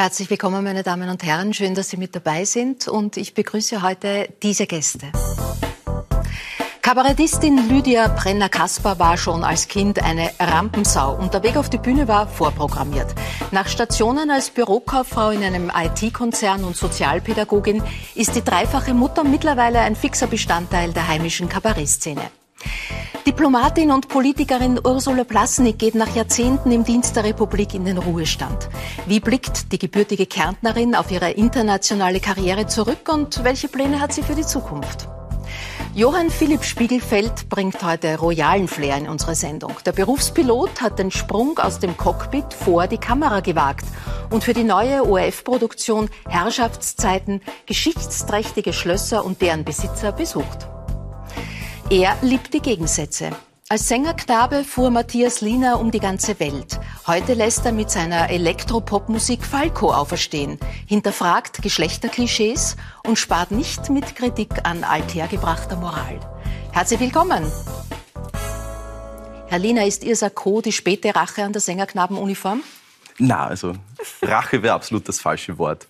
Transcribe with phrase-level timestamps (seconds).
[0.00, 1.52] Herzlich willkommen, meine Damen und Herren.
[1.52, 2.86] Schön, dass Sie mit dabei sind.
[2.86, 5.10] Und ich begrüße heute diese Gäste.
[6.82, 12.06] Kabarettistin Lydia Brenner-Kasper war schon als Kind eine Rampensau und der Weg auf die Bühne
[12.06, 13.12] war vorprogrammiert.
[13.50, 17.82] Nach Stationen als Bürokauffrau in einem IT-Konzern und Sozialpädagogin
[18.14, 22.22] ist die dreifache Mutter mittlerweile ein fixer Bestandteil der heimischen Kabarettszene.
[23.26, 28.68] Diplomatin und Politikerin Ursula Plasnik geht nach Jahrzehnten im Dienst der Republik in den Ruhestand.
[29.06, 34.22] Wie blickt die gebürtige Kärntnerin auf ihre internationale Karriere zurück und welche Pläne hat sie
[34.22, 35.08] für die Zukunft?
[35.94, 39.74] Johann Philipp Spiegelfeld bringt heute royalen Flair in unsere Sendung.
[39.84, 43.84] Der Berufspilot hat den Sprung aus dem Cockpit vor die Kamera gewagt
[44.30, 50.68] und für die neue ORF-Produktion Herrschaftszeiten geschichtsträchtige Schlösser und deren Besitzer besucht.
[51.90, 53.30] Er liebt die Gegensätze.
[53.70, 56.78] Als Sängerknabe fuhr Matthias Lina um die ganze Welt.
[57.06, 64.50] Heute lässt er mit seiner Elektropopmusik Falco auferstehen, hinterfragt Geschlechterklischees und spart nicht mit Kritik
[64.64, 66.20] an althergebrachter Moral.
[66.72, 67.50] Herzlich willkommen!
[69.46, 72.62] Herr Lina, ist Ihr Sakko die späte Rache an der Sängerknabenuniform?
[73.16, 73.72] Na, also
[74.20, 75.86] Rache wäre absolut das falsche Wort.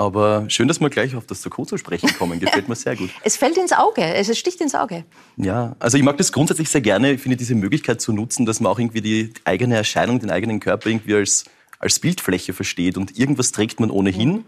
[0.00, 2.40] Aber schön, dass wir gleich auf das Sakko zu sprechen kommen.
[2.40, 3.10] Gefällt mir sehr gut.
[3.22, 5.04] Es fällt ins Auge, es sticht ins Auge.
[5.36, 7.12] Ja, also ich mag das grundsätzlich sehr gerne.
[7.12, 10.58] Ich finde diese Möglichkeit zu nutzen, dass man auch irgendwie die eigene Erscheinung, den eigenen
[10.58, 11.44] Körper irgendwie als,
[11.80, 12.96] als Bildfläche versteht.
[12.96, 14.32] Und irgendwas trägt man ohnehin.
[14.32, 14.44] Mhm.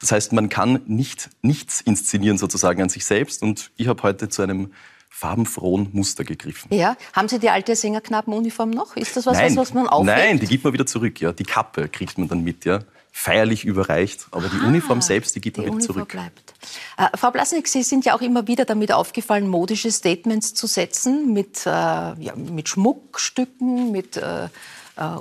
[0.00, 3.44] Das heißt, man kann nicht nichts inszenieren sozusagen an sich selbst.
[3.44, 4.72] Und ich habe heute zu einem
[5.08, 6.74] farbenfrohen Muster gegriffen.
[6.74, 8.96] Ja, haben Sie die alte Sängerknabenuniform noch?
[8.96, 9.56] Ist das was, Nein.
[9.56, 10.18] was man aufhängt?
[10.18, 11.20] Nein, die gibt man wieder zurück.
[11.20, 12.64] Ja, die Kappe kriegt man dann mit.
[12.64, 12.80] Ja
[13.16, 14.26] feierlich überreicht.
[14.30, 16.08] Aber die ah, Uniform selbst, die gibt man wieder zurück.
[16.08, 16.52] Bleibt.
[16.98, 21.32] Äh, Frau Blasnik, Sie sind ja auch immer wieder damit aufgefallen, modische Statements zu setzen
[21.32, 24.48] mit, äh, ja, mit Schmuckstücken, mit äh, äh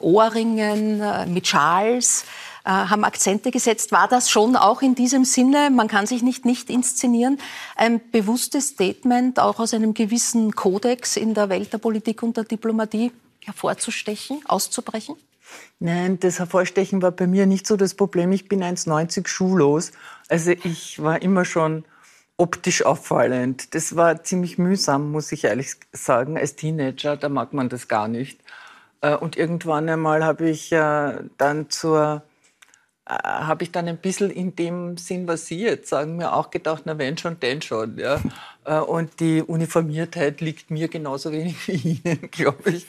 [0.01, 2.25] Ohrringen, äh, mit Schals
[2.66, 3.94] äh, haben Akzente gesetzt.
[3.94, 7.39] War das schon auch in diesem Sinne, man kann sich nicht nicht inszenieren,
[7.77, 12.44] ein bewusstes Statement auch aus einem gewissen Kodex in der Welt der Politik und der
[12.44, 13.13] Diplomatie
[13.45, 15.16] hervorzustechen, auszubrechen?
[15.79, 18.31] Nein, das Hervorstechen war bei mir nicht so das Problem.
[18.31, 19.91] Ich bin 1,90 schuhlos.
[20.29, 21.85] Also ich war immer schon
[22.38, 23.75] optisch auffallend.
[23.75, 26.38] Das war ziemlich mühsam, muss ich ehrlich sagen.
[26.38, 28.39] Als Teenager, da mag man das gar nicht.
[29.01, 32.23] Äh, und irgendwann einmal habe ich äh, dann zur
[33.05, 36.49] äh, habe ich dann ein bisschen in dem Sinn, was Sie jetzt sagen, mir auch
[36.51, 37.97] gedacht, na wenn schon, denn schon.
[37.99, 38.19] Ja.
[38.88, 42.88] Und die Uniformiertheit liegt mir genauso wenig wie Ihnen, glaube ich.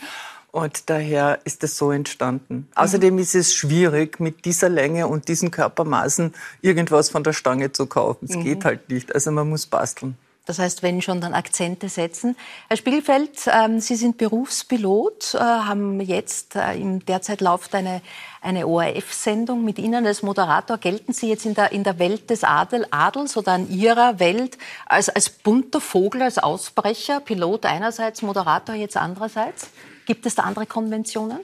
[0.57, 2.55] Und daher ist es so entstanden.
[2.55, 2.67] Mhm.
[2.77, 7.85] Außerdem ist es schwierig, mit dieser Länge und diesen Körpermaßen irgendwas von der Stange zu
[7.85, 8.25] kaufen.
[8.27, 8.45] Es mhm.
[8.45, 9.15] geht halt nicht.
[9.15, 10.17] Also man muss basteln.
[10.47, 12.37] Das heißt, wenn schon, dann Akzente setzen.
[12.69, 18.01] Herr Spiegelfeld, ähm, Sie sind Berufspilot, äh, haben jetzt, äh, im derzeit läuft eine,
[18.41, 20.79] eine ORF-Sendung mit Ihnen als Moderator.
[20.79, 24.57] Gelten Sie jetzt in der, in der Welt des Adel, Adels oder in Ihrer Welt
[24.87, 29.69] als, als bunter Vogel, als Ausbrecher, Pilot einerseits, Moderator jetzt andererseits?
[30.07, 31.41] Gibt es da andere Konventionen?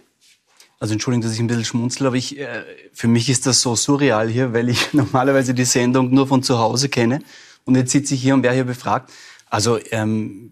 [0.81, 3.77] Also Entschuldigung, dass ich ein bisschen schmunzel, aber ich, äh, für mich ist das so
[3.77, 7.21] surreal hier, weil ich normalerweise die Sendung nur von zu Hause kenne.
[7.65, 9.13] Und jetzt sitze ich hier und werde hier befragt.
[9.49, 10.51] Also ähm,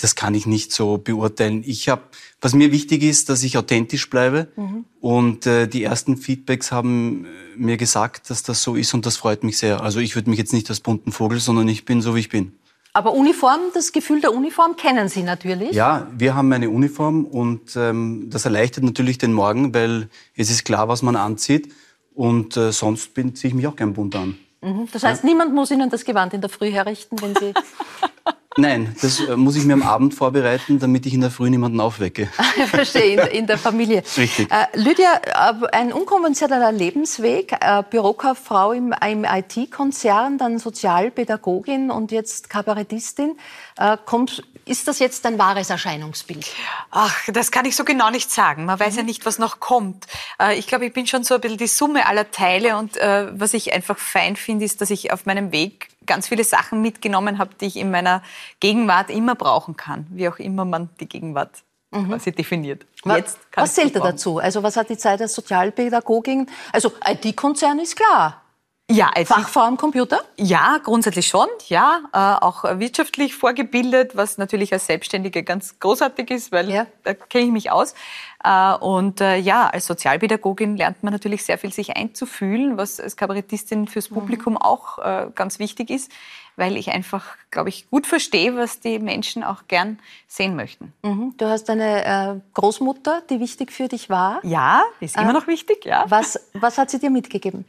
[0.00, 1.62] das kann ich nicht so beurteilen.
[1.66, 2.02] Ich habe,
[2.40, 4.48] was mir wichtig ist, dass ich authentisch bleibe.
[4.56, 4.84] Mhm.
[5.00, 9.16] Und äh, die ersten Feedbacks haben äh, mir gesagt, dass das so ist und das
[9.16, 9.82] freut mich sehr.
[9.82, 12.28] Also ich würde mich jetzt nicht als bunten Vogel, sondern ich bin so, wie ich
[12.28, 12.52] bin.
[12.92, 15.72] Aber Uniform, das Gefühl der Uniform kennen Sie natürlich.
[15.72, 20.64] Ja, wir haben eine Uniform und ähm, das erleichtert natürlich den Morgen, weil es ist
[20.64, 21.72] klar, was man anzieht.
[22.14, 24.36] Und äh, sonst ziehe ich mich auch gern bunt an.
[24.60, 24.88] Mhm.
[24.92, 25.28] Das heißt, ja?
[25.28, 27.54] niemand muss Ihnen das Gewand in der Früh herrichten, wenn Sie
[28.56, 31.78] Nein, das äh, muss ich mir am Abend vorbereiten, damit ich in der Früh niemanden
[31.78, 32.28] aufwecke.
[32.56, 34.02] ich verstehe, in, in, der Familie.
[34.16, 34.50] Richtig.
[34.50, 42.50] Äh, Lydia, äh, ein unkonventioneller Lebensweg, äh, Bürokauffrau im, im IT-Konzern, dann Sozialpädagogin und jetzt
[42.50, 43.36] Kabarettistin.
[43.80, 46.46] Äh, kommt, ist das jetzt ein wahres Erscheinungsbild?
[46.90, 48.66] Ach, das kann ich so genau nicht sagen.
[48.66, 48.98] Man weiß mhm.
[48.98, 50.06] ja nicht, was noch kommt.
[50.38, 53.54] Äh, ich glaube, ich bin schon so ein bisschen die Summe aller Teile und was
[53.54, 57.54] ich einfach fein finde, ist, dass ich auf meinem Weg ganz viele Sachen mitgenommen habe,
[57.60, 58.22] die ich in meiner
[58.60, 62.08] Gegenwart immer brauchen kann, wie auch immer man die Gegenwart mhm.
[62.08, 62.84] quasi definiert.
[63.04, 64.38] Jetzt was zählt da dazu?
[64.38, 66.48] Also was hat die Zeit als Sozialpädagogin?
[66.72, 68.42] Also IT-Konzern ist klar.
[68.90, 69.28] Ja, IT.
[69.28, 70.20] Fachfrau am Computer?
[70.36, 71.46] Ja, grundsätzlich schon.
[71.68, 76.86] Ja, äh, auch wirtschaftlich vorgebildet, was natürlich als Selbstständige ganz großartig ist, weil Ja.
[77.04, 77.94] da kenne ich mich aus.
[78.42, 83.16] Äh, und äh, ja, als Sozialpädagogin lernt man natürlich sehr viel, sich einzufühlen, was als
[83.16, 86.10] Kabarettistin fürs Publikum auch äh, ganz wichtig ist,
[86.56, 90.92] weil ich einfach, glaube ich, gut verstehe, was die Menschen auch gern sehen möchten.
[91.02, 91.34] Mhm.
[91.38, 94.40] Du hast eine Großmutter, die wichtig für dich war.
[94.42, 96.04] Ja, ist immer noch wichtig, ja.
[96.08, 97.64] Was, was hat sie dir mitgegeben?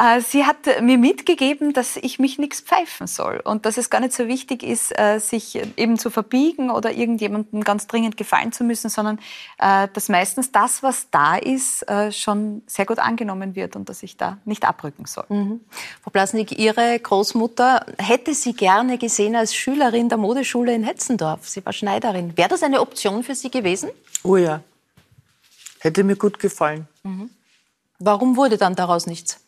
[0.00, 4.00] Äh, Sie hat mir mitgegeben, dass ich mich nichts pfeifen soll und dass es gar
[4.00, 8.64] nicht so wichtig ist, äh, sich eben zu verbiegen oder irgendjemandem ganz dringend gefallen zu
[8.64, 9.18] müssen, sondern
[9.58, 14.02] äh, dass meistens das, was da ist, äh, schon sehr gut angenommen wird und dass
[14.02, 15.26] ich da nicht abrücken soll.
[16.02, 21.48] Frau Blasnik, Ihre Großmutter hätte Sie gerne gesehen als Schülerin der Modeschule in Hetzendorf.
[21.48, 22.36] Sie war Schneiderin.
[22.36, 23.90] Wäre das eine Option für Sie gewesen?
[24.22, 24.62] Oh ja.
[25.80, 26.88] Hätte mir gut gefallen.
[27.98, 29.40] Warum wurde dann daraus nichts?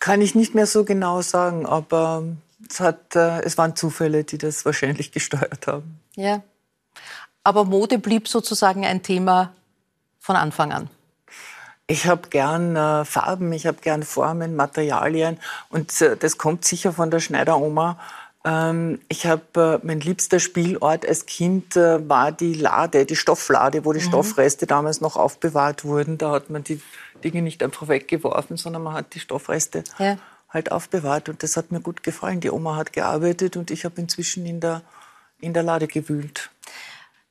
[0.00, 2.22] Kann ich nicht mehr so genau sagen, aber
[2.68, 6.00] es, hat, äh, es waren Zufälle, die das wahrscheinlich gesteuert haben.
[6.14, 6.42] Ja.
[7.44, 9.52] Aber Mode blieb sozusagen ein Thema
[10.18, 10.90] von Anfang an.
[11.86, 15.38] Ich habe gern äh, Farben, ich habe gern Formen, Materialien
[15.68, 18.00] und äh, das kommt sicher von der Schneideroma.
[18.44, 23.84] Ähm, ich habe äh, mein liebster Spielort als Kind äh, war die Lade, die Stofflade,
[23.84, 26.18] wo die Stoffreste damals noch aufbewahrt wurden.
[26.18, 26.80] Da hat man die
[27.24, 30.18] Dinge nicht einfach weggeworfen, sondern man hat die Stoffreste Ja.
[30.48, 32.40] halt aufbewahrt und das hat mir gut gefallen.
[32.40, 34.82] Die Oma hat gearbeitet und ich habe inzwischen in der,
[35.40, 36.50] in der Lade gewühlt.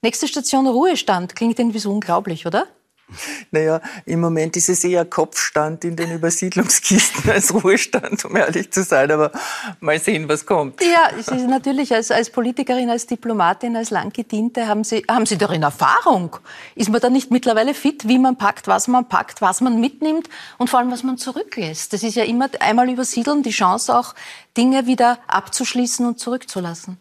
[0.01, 1.35] Nächste Station Ruhestand.
[1.35, 2.67] Klingt irgendwie so unglaublich, oder?
[3.51, 8.83] Naja, im Moment ist es eher Kopfstand in den Übersiedlungskisten als Ruhestand, um ehrlich zu
[8.83, 9.11] sein.
[9.11, 9.31] Aber
[9.79, 10.81] mal sehen, was kommt.
[10.81, 15.37] Ja, Sie sind natürlich als, als Politikerin, als Diplomatin, als Langgediente, haben Sie, haben Sie
[15.37, 16.37] darin Erfahrung?
[16.75, 20.29] Ist man da nicht mittlerweile fit, wie man packt, was man packt, was man mitnimmt
[20.57, 21.93] und vor allem, was man zurücklässt?
[21.93, 24.15] Das ist ja immer einmal übersiedeln, die Chance auch,
[24.57, 26.97] Dinge wieder abzuschließen und zurückzulassen.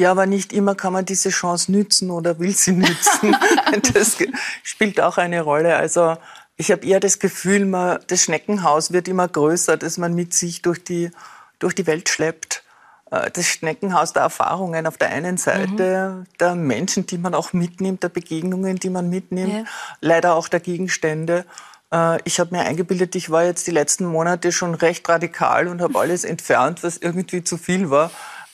[0.00, 3.36] Ja, aber nicht immer kann man diese Chance nützen oder will sie nützen.
[3.92, 4.16] das
[4.62, 5.76] spielt auch eine Rolle.
[5.76, 6.16] Also
[6.56, 10.62] ich habe eher das Gefühl, man, das Schneckenhaus wird immer größer, das man mit sich
[10.62, 11.10] durch die,
[11.58, 12.62] durch die Welt schleppt.
[13.10, 18.02] Äh, Das Schneckenhaus der Erfahrungen auf der einen Seite, der Menschen, die man auch mitnimmt,
[18.02, 19.64] der Begegnungen, die man mitnimmt, Ja.
[20.00, 21.44] leider auch der Gegenstände.
[21.92, 25.82] Äh, Ich habe mir eingebildet, ich war jetzt die letzten Monate schon recht radikal und
[25.82, 28.10] habe alles entfernt, was irgendwie zu viel war.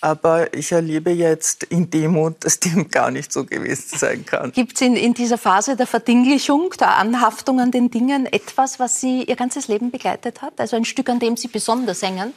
[0.07, 4.53] Aber ich erlebe jetzt in Demut, dass dem gar nicht so gewesen sein kann.
[4.53, 9.01] Gibt es in, in dieser Phase der Verdinglichung, der Anhaftung an den Dingen etwas, was
[9.01, 10.61] Sie Ihr ganzes Leben begleitet hat?
[10.61, 12.33] Also ein Stück, an dem Sie besonders hängen?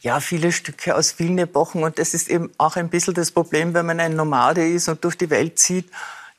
[0.00, 1.84] Ja, viele Stücke aus vielen Epochen.
[1.84, 5.04] Und das ist eben auch ein bisschen das Problem, wenn man ein Nomade ist und
[5.04, 5.88] durch die Welt zieht,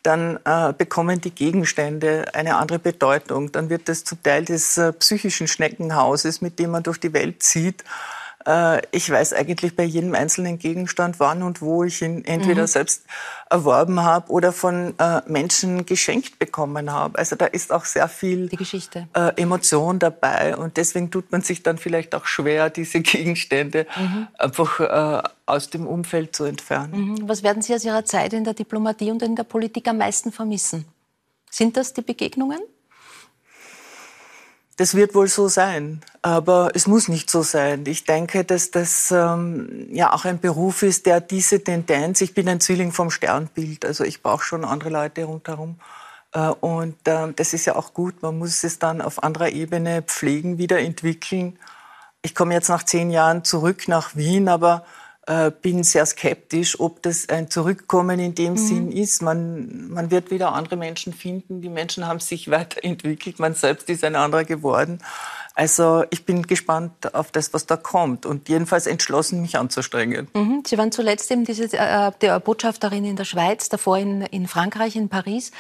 [0.04, 3.54] dann äh, bekommen die Gegenstände eine andere Bedeutung.
[3.54, 7.42] Dann wird das zum Teil des äh, psychischen Schneckenhauses, mit dem man durch die Welt
[7.42, 7.86] zieht.
[8.46, 13.04] Äh, ich weiß eigentlich bei jedem einzelnen Gegenstand, wann und wo ich ihn entweder selbst
[13.50, 17.18] erworben habe oder von äh, Menschen geschenkt bekommen habe.
[17.18, 18.50] Also da ist auch sehr viel
[19.14, 23.86] äh, Emotion dabei und deswegen tut man sich dann vielleicht auch schwer, diese Gegenstände
[24.38, 27.12] einfach äh, aus dem Umfeld zu entfernen.
[27.12, 27.30] Mhm.
[27.30, 30.32] Was werden Sie aus Ihrer Zeit in der Diplomatie und in der Politik am meisten
[30.32, 30.86] vermissen?
[31.50, 32.60] Sind das die Begegnungen?
[34.82, 37.84] Das wird wohl so sein, aber es muss nicht so sein.
[37.86, 42.50] Ich denke, dass das ähm, ja auch ein Beruf ist, der diese Tendenz, ich bin
[42.50, 45.80] ein Zwilling vom Sternbild, also ich brauche schon andere Leute rundherum.
[46.34, 50.02] Äh, und äh, das ist ja auch gut, man muss es dann auf anderer Ebene
[50.02, 51.60] pflegen, wiederentwickeln.
[52.24, 54.84] Ich komme jetzt nach zehn Jahren zurück nach Wien, aber
[55.28, 59.22] äh, bin sehr skeptisch, ob das ein Zurückkommen in dem Sinn ist.
[59.22, 61.62] Man, man wird wieder andere Menschen finden.
[61.62, 63.40] Die Menschen haben sich weiterentwickelt.
[63.40, 65.00] Man selbst ist ein anderer geworden.
[65.54, 70.28] Also ich bin gespannt auf das, was da kommt und jedenfalls entschlossen, mich anzustrengen.
[70.34, 70.64] Mhm.
[70.66, 74.96] Sie waren zuletzt eben diese äh, der Botschafterin in der Schweiz, davor in, in Frankreich,
[74.96, 75.52] in Paris.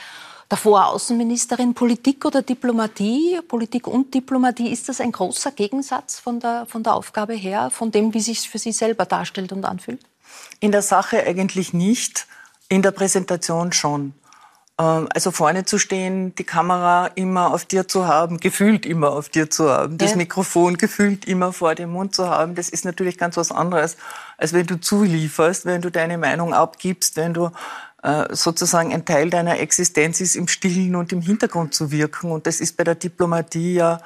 [0.51, 6.65] Davor Außenministerin, Politik oder Diplomatie, Politik und Diplomatie, ist das ein großer Gegensatz von der,
[6.65, 10.01] von der Aufgabe her, von dem, wie sich für Sie selber darstellt und anfühlt?
[10.59, 12.27] In der Sache eigentlich nicht,
[12.67, 14.13] in der Präsentation schon.
[14.77, 19.29] Ähm, Also vorne zu stehen, die Kamera immer auf dir zu haben, gefühlt immer auf
[19.29, 20.17] dir zu haben, das Ja.
[20.17, 23.95] Mikrofon gefühlt immer vor dem Mund zu haben, das ist natürlich ganz was anderes,
[24.37, 27.51] als wenn du zulieferst, wenn du deine Meinung abgibst, wenn du
[28.31, 32.31] sozusagen ein Teil deiner Existenz ist, im Stillen und im Hintergrund zu wirken.
[32.31, 33.99] Und das ist bei der Diplomatie ja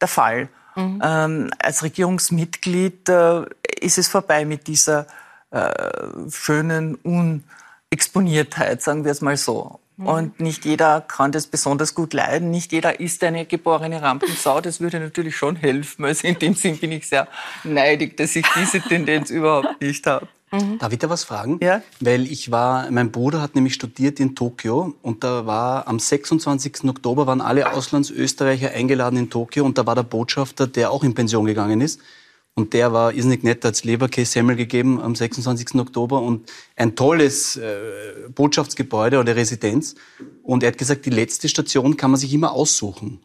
[0.00, 0.48] der Fall.
[0.76, 3.44] Ähm, als Regierungsmitglied äh,
[3.80, 5.06] ist es vorbei mit dieser
[5.50, 5.70] äh,
[6.30, 6.96] schönen
[7.90, 9.80] Unexponiertheit, sagen wir es mal so.
[9.96, 10.06] Mhm.
[10.06, 12.50] Und nicht jeder kann das besonders gut leiden.
[12.50, 14.60] Nicht jeder ist eine geborene Rampensau.
[14.60, 16.04] Das würde natürlich schon helfen.
[16.04, 17.26] Also in dem Sinn bin ich sehr
[17.64, 20.28] neidig, dass ich diese Tendenz überhaupt nicht habe.
[20.52, 20.78] Mhm.
[20.78, 21.58] Darf ich da was fragen?
[21.62, 21.82] Ja.
[22.00, 26.84] Weil ich war, mein Bruder hat nämlich studiert in Tokio und da war am 26.
[26.84, 31.14] Oktober waren alle Auslandsösterreicher eingeladen in Tokio und da war der Botschafter, der auch in
[31.14, 32.00] Pension gegangen ist.
[32.54, 35.76] Und der war irrsinnig nett, als Leberkäse-Semmel gegeben am 26.
[35.76, 39.94] Oktober und ein tolles äh, Botschaftsgebäude oder Residenz.
[40.42, 43.20] Und er hat gesagt, die letzte Station kann man sich immer aussuchen.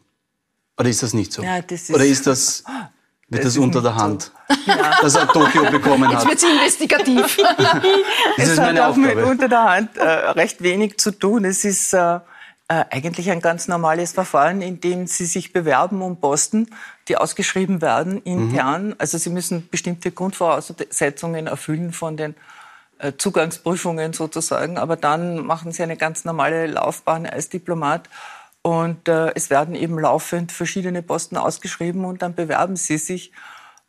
[0.78, 1.42] Oder ist das nicht so?
[1.42, 2.64] Ja, das ist oder ist das,
[3.28, 4.54] wird das, das unter der Hand, so.
[4.70, 5.00] ja.
[5.00, 6.24] dass er Tokio bekommen hat?
[6.24, 7.36] Jetzt wird es investigativ.
[8.36, 11.44] das ist meine hat auch mit unter der Hand äh, recht wenig zu tun.
[11.44, 12.20] Es ist äh,
[12.68, 16.68] äh, eigentlich ein ganz normales Verfahren, in dem Sie sich bewerben um Posten,
[17.08, 18.88] die ausgeschrieben werden intern.
[18.88, 18.94] Mhm.
[18.98, 22.34] Also Sie müssen bestimmte Grundvoraussetzungen erfüllen von den
[22.98, 28.08] äh, Zugangsprüfungen sozusagen, aber dann machen Sie eine ganz normale Laufbahn als Diplomat.
[28.66, 33.30] Und äh, es werden eben laufend verschiedene Posten ausgeschrieben und dann bewerben Sie sich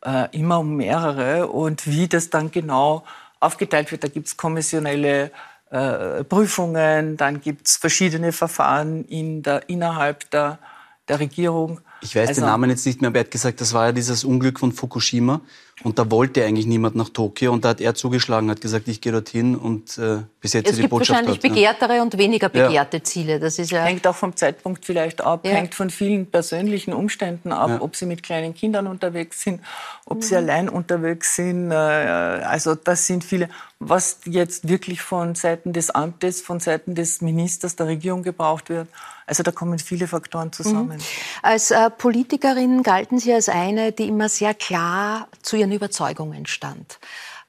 [0.05, 1.47] äh, immer um mehrere.
[1.47, 3.03] Und wie das dann genau
[3.39, 5.31] aufgeteilt wird, da gibt es kommissionelle
[5.71, 10.59] äh, Prüfungen, dann gibt es verschiedene Verfahren in der, innerhalb der,
[11.07, 11.79] der Regierung.
[12.01, 13.91] Ich weiß also, den Namen jetzt nicht mehr, aber er hat gesagt, das war ja
[13.91, 15.41] dieses Unglück von Fukushima
[15.83, 19.01] und da wollte eigentlich niemand nach Tokio und da hat er zugeschlagen, hat gesagt, ich
[19.01, 20.81] gehe dorthin und äh, besetze die Botschaft.
[20.81, 22.01] Es gibt wahrscheinlich dort, begehrtere ja.
[22.03, 23.03] und weniger begehrte ja.
[23.03, 23.39] Ziele.
[23.39, 25.53] Das ist ja hängt auch vom Zeitpunkt vielleicht ab, ja.
[25.53, 29.61] hängt von vielen persönlichen Umständen ab, ob sie mit kleinen Kindern unterwegs sind,
[30.05, 30.21] ob mhm.
[30.21, 31.71] sie allein unterwegs sind.
[31.71, 33.49] Äh, also das sind viele.
[33.79, 38.87] Was jetzt wirklich von Seiten des Amtes, von Seiten des Ministers, der Regierung gebraucht wird,
[39.27, 40.97] also da kommen viele Faktoren zusammen.
[40.97, 41.03] Mhm.
[41.43, 46.99] Als äh, Politikerin galten Sie als eine, die immer sehr klar zu ihren Überzeugungen stand.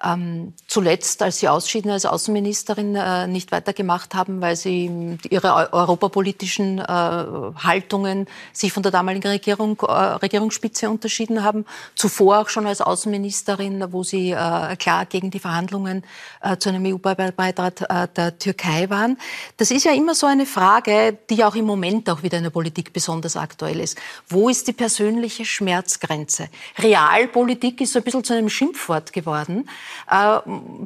[0.00, 6.78] Ähm, zuletzt, als Sie ausschieden als Außenministerin, äh, nicht weitergemacht haben, weil Sie Ihre europapolitischen
[6.78, 11.66] äh, Haltungen sich von der damaligen Regierung, äh, Regierungsspitze unterschieden haben.
[11.96, 16.04] Zuvor auch schon als Außenministerin, wo Sie äh, klar gegen die Verhandlungen
[16.42, 19.18] äh, zu einem EU-Beitritt äh, der Türkei waren.
[19.56, 22.50] Das ist ja immer so eine Frage, die auch im Moment auch wieder in der
[22.50, 23.98] Politik besonders aktuell ist.
[24.28, 26.50] Wo ist die persönliche Schmerzgrenze?
[26.78, 29.68] Realpolitik ist so ein bisschen zu einem Schimpfwort geworden
[30.10, 30.38] äh,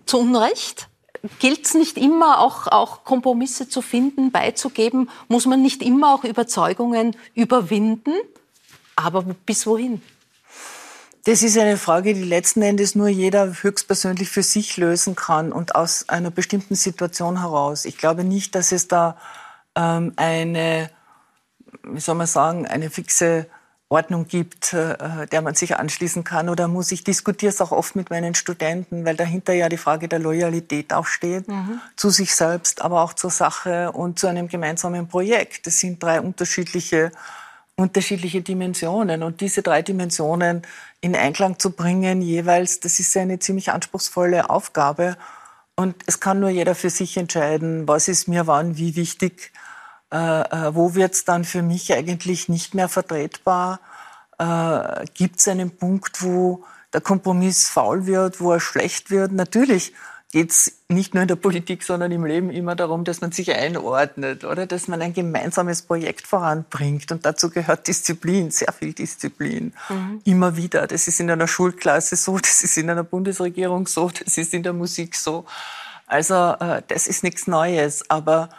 [0.07, 0.89] zu Unrecht?
[1.39, 5.09] Gilt es nicht immer auch, auch Kompromisse zu finden, beizugeben?
[5.29, 8.15] Muss man nicht immer auch Überzeugungen überwinden?
[8.97, 10.03] Aber bis wohin?
[11.25, 15.77] Das ist eine Frage, die letzten Endes nur jeder höchstpersönlich für sich lösen kann und
[15.77, 17.85] aus einer bestimmten Situation heraus.
[17.85, 19.17] Ich glaube nicht, dass es da
[19.77, 20.91] ähm, eine,
[21.85, 23.47] wie soll man sagen, eine fixe
[23.93, 26.91] Ordnung gibt, äh, der man sich anschließen kann oder muss.
[26.93, 30.93] Ich diskutiere es auch oft mit meinen Studenten, weil dahinter ja die Frage der Loyalität
[30.93, 31.81] auch steht, mhm.
[31.97, 35.67] zu sich selbst, aber auch zur Sache und zu einem gemeinsamen Projekt.
[35.67, 37.13] Das sind drei unterschiedliche,
[37.77, 40.63] unterschiedliche Dimensionen und diese drei Dimensionen
[41.01, 45.17] in Einklang zu bringen jeweils, das ist eine ziemlich anspruchsvolle Aufgabe
[45.77, 49.53] und es kann nur jeder für sich entscheiden, was ist mir wann wie wichtig
[50.13, 53.81] äh, äh, wo wird es dann für mich eigentlich nicht mehr vertretbar?
[54.39, 59.33] Äh, Gibt es einen Punkt, wo der Kompromiss faul wird, wo er schlecht wird?
[59.33, 59.95] Natürlich
[60.31, 63.55] geht es nicht nur in der Politik, sondern im Leben immer darum, dass man sich
[63.55, 67.11] einordnet oder dass man ein gemeinsames Projekt voranbringt.
[67.11, 69.73] Und dazu gehört Disziplin, sehr viel Disziplin.
[69.89, 70.21] Mhm.
[70.25, 70.87] Immer wieder.
[70.87, 74.63] Das ist in einer Schulklasse so, das ist in einer Bundesregierung so, das ist in
[74.63, 75.47] der Musik so.
[76.07, 78.11] Also äh, das ist nichts Neues.
[78.11, 78.51] Aber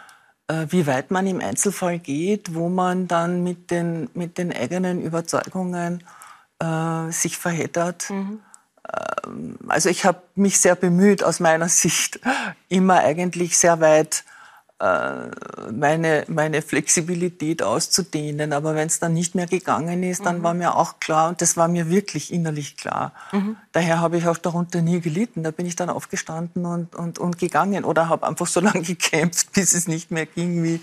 [0.48, 6.04] wie weit man im Einzelfall geht, wo man dann mit den, mit den eigenen Überzeugungen
[6.58, 8.10] äh, sich verheddert.
[8.10, 8.40] Mhm.
[9.26, 12.20] Ähm, also ich habe mich sehr bemüht, aus meiner Sicht
[12.68, 14.33] immer eigentlich sehr weit äh,
[15.72, 18.52] meine, meine Flexibilität auszudehnen.
[18.52, 20.42] Aber wenn es dann nicht mehr gegangen ist, dann mhm.
[20.42, 23.12] war mir auch klar, und das war mir wirklich innerlich klar.
[23.32, 23.56] Mhm.
[23.72, 25.42] Daher habe ich auch darunter nie gelitten.
[25.42, 29.52] Da bin ich dann aufgestanden und, und, und gegangen oder habe einfach so lange gekämpft,
[29.52, 30.80] bis es nicht mehr ging wie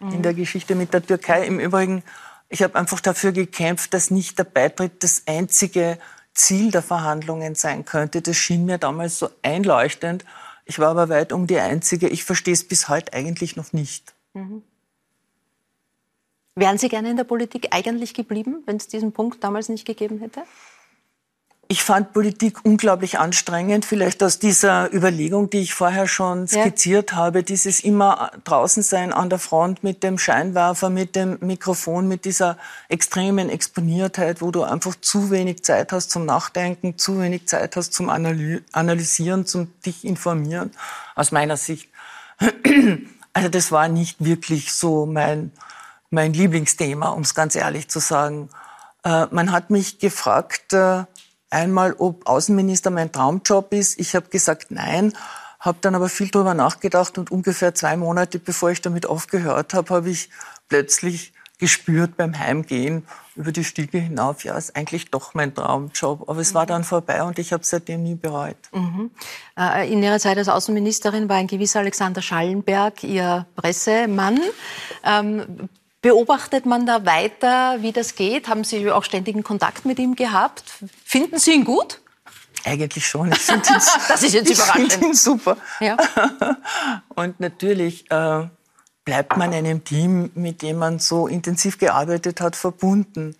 [0.00, 0.12] mhm.
[0.12, 1.46] in der Geschichte mit der Türkei.
[1.46, 2.02] Im Übrigen,
[2.48, 5.98] ich habe einfach dafür gekämpft, dass nicht der Beitritt das einzige
[6.34, 8.20] Ziel der Verhandlungen sein könnte.
[8.20, 10.24] Das schien mir damals so einleuchtend.
[10.64, 12.08] Ich war aber weit um die Einzige.
[12.08, 14.14] Ich verstehe es bis heute eigentlich noch nicht.
[14.32, 14.62] Mhm.
[16.56, 20.20] Wären Sie gerne in der Politik eigentlich geblieben, wenn es diesen Punkt damals nicht gegeben
[20.20, 20.44] hätte?
[21.68, 27.16] Ich fand Politik unglaublich anstrengend, vielleicht aus dieser Überlegung, die ich vorher schon skizziert ja.
[27.16, 32.24] habe, dieses immer draußen sein an der Front mit dem Scheinwerfer, mit dem Mikrofon, mit
[32.24, 37.76] dieser extremen Exponiertheit, wo du einfach zu wenig Zeit hast zum Nachdenken, zu wenig Zeit
[37.76, 40.70] hast zum Analysieren, zum dich informieren,
[41.14, 41.88] aus meiner Sicht.
[43.32, 45.50] Also das war nicht wirklich so mein,
[46.10, 48.48] mein Lieblingsthema, um es ganz ehrlich zu sagen.
[49.02, 51.04] Äh, man hat mich gefragt äh,
[51.54, 53.98] einmal, ob Außenminister mein Traumjob ist.
[53.98, 55.12] Ich habe gesagt, nein,
[55.60, 59.94] habe dann aber viel darüber nachgedacht und ungefähr zwei Monate bevor ich damit aufgehört habe,
[59.94, 60.28] habe ich
[60.68, 63.06] plötzlich gespürt beim Heimgehen
[63.36, 66.28] über die Stiege hinauf, ja, ist eigentlich doch mein Traumjob.
[66.28, 68.56] Aber es war dann vorbei und ich habe seitdem nie bereut.
[68.72, 69.10] Mhm.
[69.58, 74.40] Äh, in Ihrer Zeit als Außenministerin war ein gewisser Alexander Schallenberg Ihr Pressemann.
[75.04, 75.68] Ähm,
[76.04, 78.46] beobachtet man da weiter, wie das geht?
[78.46, 80.64] Haben Sie auch ständigen Kontakt mit ihm gehabt?
[81.02, 82.02] Finden Sie ihn gut?
[82.62, 83.32] Eigentlich schon.
[83.32, 83.74] Ich finde ihn,
[84.08, 84.92] das ist jetzt überraschend.
[84.92, 85.56] Ich ihn super.
[85.80, 85.96] Ja.
[87.14, 88.46] Und natürlich äh,
[89.06, 93.34] bleibt man einem Team, mit dem man so intensiv gearbeitet hat, verbunden.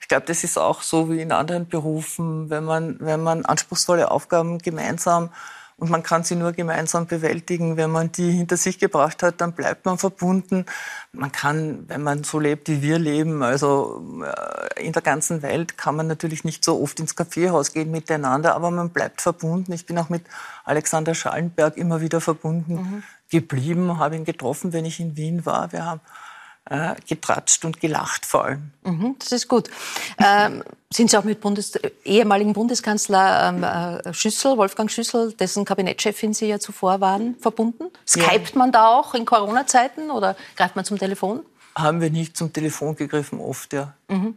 [0.00, 4.12] Ich glaube, das ist auch so wie in anderen Berufen, wenn man, wenn man anspruchsvolle
[4.12, 5.30] Aufgaben gemeinsam
[5.76, 7.76] und man kann sie nur gemeinsam bewältigen.
[7.76, 10.66] Wenn man die hinter sich gebracht hat, dann bleibt man verbunden.
[11.12, 15.76] Man kann, wenn man so lebt, wie wir leben, also äh, in der ganzen Welt,
[15.76, 19.72] kann man natürlich nicht so oft ins Kaffeehaus gehen miteinander, aber man bleibt verbunden.
[19.72, 20.22] Ich bin auch mit
[20.64, 23.02] Alexander Schallenberg immer wieder verbunden mhm.
[23.30, 25.72] geblieben, habe ihn getroffen, wenn ich in Wien war.
[25.72, 26.00] Wir haben
[26.70, 28.70] äh, getratscht und gelacht vor allem.
[28.84, 29.70] Mhm, das ist gut.
[30.18, 30.62] Ähm,
[30.94, 31.72] sind Sie auch mit Bundes
[32.04, 37.84] ehemaligen Bundeskanzler ähm, äh, Schüssel, Wolfgang Schüssel, dessen Kabinettschefin Sie ja zuvor waren, verbunden?
[38.06, 38.58] Skypt ja.
[38.58, 41.40] man da auch in Corona-Zeiten oder greift man zum Telefon?
[41.74, 43.94] Haben wir nicht zum Telefon gegriffen, oft, ja.
[44.08, 44.36] Mhm.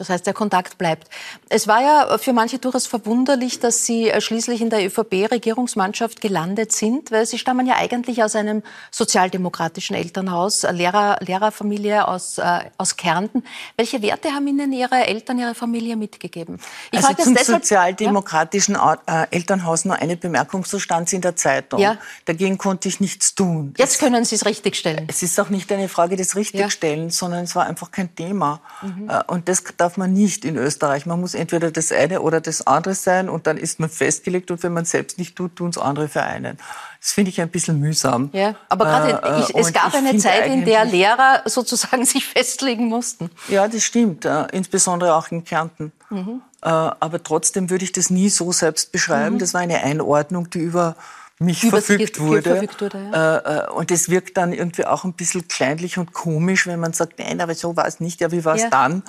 [0.00, 1.08] Das heißt, der Kontakt bleibt.
[1.50, 6.72] Es war ja für manche durchaus verwunderlich, dass Sie äh, schließlich in der ÖVP-Regierungsmannschaft gelandet
[6.72, 12.96] sind, weil Sie stammen ja eigentlich aus einem sozialdemokratischen Elternhaus, Lehrer, Lehrerfamilie aus, äh, aus
[12.96, 13.44] Kärnten.
[13.76, 16.58] Welche Werte haben Ihnen Ihre Eltern, Ihre Familie mitgegeben?
[16.92, 18.96] Ich also zum deshalb, sozialdemokratischen ja?
[19.04, 21.78] Äh, Elternhaus nur eine Bemerkung, so stand es in der Zeitung.
[21.78, 21.98] Ja.
[22.24, 23.74] Dagegen konnte ich nichts tun.
[23.76, 25.04] Jetzt können Sie es richtigstellen.
[25.08, 27.18] Es ist auch nicht eine Frage des Richtigstellens, ja.
[27.18, 28.62] sondern es war einfach kein Thema.
[28.80, 29.10] Mhm.
[29.10, 31.04] Äh, und das darf man nicht in Österreich.
[31.04, 34.62] Man muss entweder das eine oder das andere sein und dann ist man festgelegt und
[34.62, 36.56] wenn man selbst nicht tut, tun es andere Vereine.
[37.00, 38.30] Das finde ich ein bisschen mühsam.
[38.32, 43.30] Ja, aber gerade äh, es gab eine Zeit, in der Lehrer sozusagen sich festlegen mussten.
[43.48, 45.90] Ja, das stimmt, äh, insbesondere auch in Kärnten.
[46.08, 46.40] Mhm.
[46.62, 49.36] Äh, aber trotzdem würde ich das nie so selbst beschreiben.
[49.36, 49.38] Mhm.
[49.40, 50.94] Das war eine Einordnung, die über
[51.40, 52.50] mich verfügt wurde.
[52.50, 53.36] Verfügt wurde ja.
[53.38, 56.92] Äh, äh, und es wirkt dann irgendwie auch ein bisschen kleinlich und komisch, wenn man
[56.92, 58.20] sagt, nein, aber so war es nicht.
[58.20, 58.70] Ja, wie war es ja.
[58.70, 59.02] dann?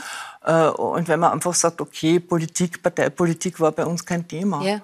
[0.46, 4.64] Äh, und wenn man einfach sagt, okay, Politik, Parteipolitik war bei uns kein Thema.
[4.64, 4.82] Ja.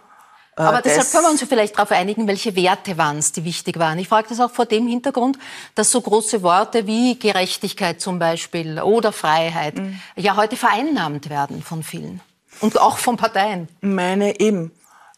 [0.58, 4.00] Aber deshalb können wir uns vielleicht darauf einigen, welche Werte waren es, die wichtig waren.
[4.00, 5.38] Ich frage das auch vor dem Hintergrund,
[5.76, 10.00] dass so große Worte wie Gerechtigkeit zum Beispiel oder Freiheit mhm.
[10.16, 12.22] ja heute vereinnahmt werden von vielen.
[12.60, 13.68] Und auch von Parteien.
[13.82, 14.72] Meine eben.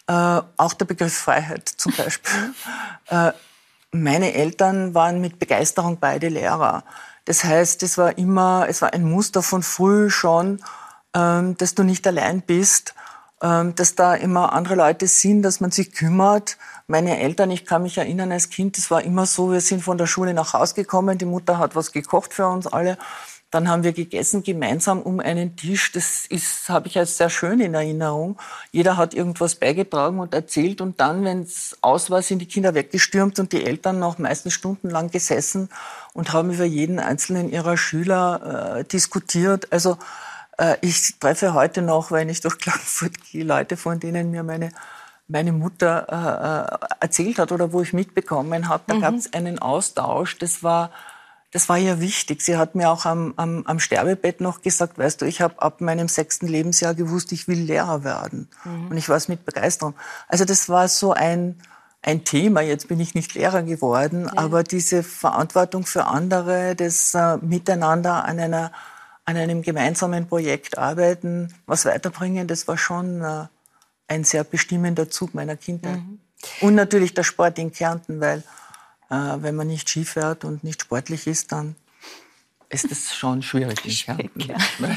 [0.10, 2.56] Äh, auch der Begriff Freiheit zum Beispiel.
[3.10, 3.32] äh,
[3.92, 6.84] meine Eltern waren mit Begeisterung beide Lehrer.
[7.26, 10.64] Das heißt, es war immer, es war ein Muster von früh schon,
[11.14, 12.96] ähm, dass du nicht allein bist,
[13.44, 16.58] ähm, dass da immer andere Leute sind, dass man sich kümmert.
[16.88, 20.00] Meine Eltern, ich kann mich erinnern als Kind, es war immer so, wir sind von
[20.00, 22.98] der Schule nach Hause gekommen, die Mutter hat was gekocht für uns alle
[23.52, 25.92] dann haben wir gegessen gemeinsam um einen Tisch.
[25.92, 28.38] Das ist, habe ich als sehr schön in Erinnerung.
[28.72, 32.76] Jeder hat irgendwas beigetragen und erzählt und dann, wenn es aus war, sind die Kinder
[32.76, 35.70] weggestürmt und die Eltern noch meistens stundenlang gesessen
[36.14, 39.68] und haben über jeden einzelnen ihrer Schüler äh, diskutiert.
[39.72, 39.98] Also
[40.60, 44.72] äh, ich treffe heute noch, wenn ich durch Klagenfurt gehe, Leute, von denen mir meine
[45.32, 49.02] meine Mutter äh, äh erzählt hat oder wo ich mitbekommen habe, da mhm.
[49.02, 50.40] gab es einen Austausch.
[50.40, 50.90] Das war
[51.52, 52.42] das war ja wichtig.
[52.42, 55.82] Sie hat mir auch am, am, am Sterbebett noch gesagt, weißt du, ich habe ab
[55.82, 58.50] meinem sechsten Lebensjahr gewusst, ich will Lehrer werden.
[58.64, 58.88] Mhm.
[58.90, 59.96] Und ich war es mit Begeisterung.
[60.28, 61.60] Also das war so ein,
[62.02, 62.62] ein Thema.
[62.62, 64.34] Jetzt bin ich nicht Lehrer geworden, ja.
[64.36, 68.72] aber diese Verantwortung für andere, das äh, Miteinander an einer
[69.30, 73.46] an einem gemeinsamen Projekt arbeiten, was weiterbringen, das war schon äh,
[74.08, 75.98] ein sehr bestimmender Zug meiner Kindheit.
[75.98, 76.20] Mhm.
[76.62, 78.44] Und natürlich der Sport in Kärnten, weil
[79.10, 81.76] wenn man nicht Ski fährt und nicht sportlich ist, dann
[82.70, 83.80] ist es schon schwierig.
[83.80, 84.56] schwierig ja.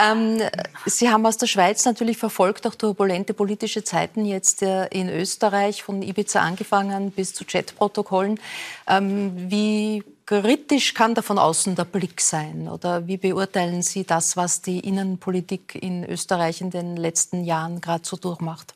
[0.12, 0.40] ähm,
[0.86, 5.82] Sie haben aus der Schweiz natürlich verfolgt auch turbulente politische Zeiten jetzt äh, in Österreich,
[5.82, 8.38] von Ibiza angefangen bis zu Chatprotokollen.
[8.86, 12.68] Ähm, wie kritisch kann da von außen der Blick sein?
[12.68, 18.06] Oder wie beurteilen Sie das, was die Innenpolitik in Österreich in den letzten Jahren gerade
[18.06, 18.74] so durchmacht?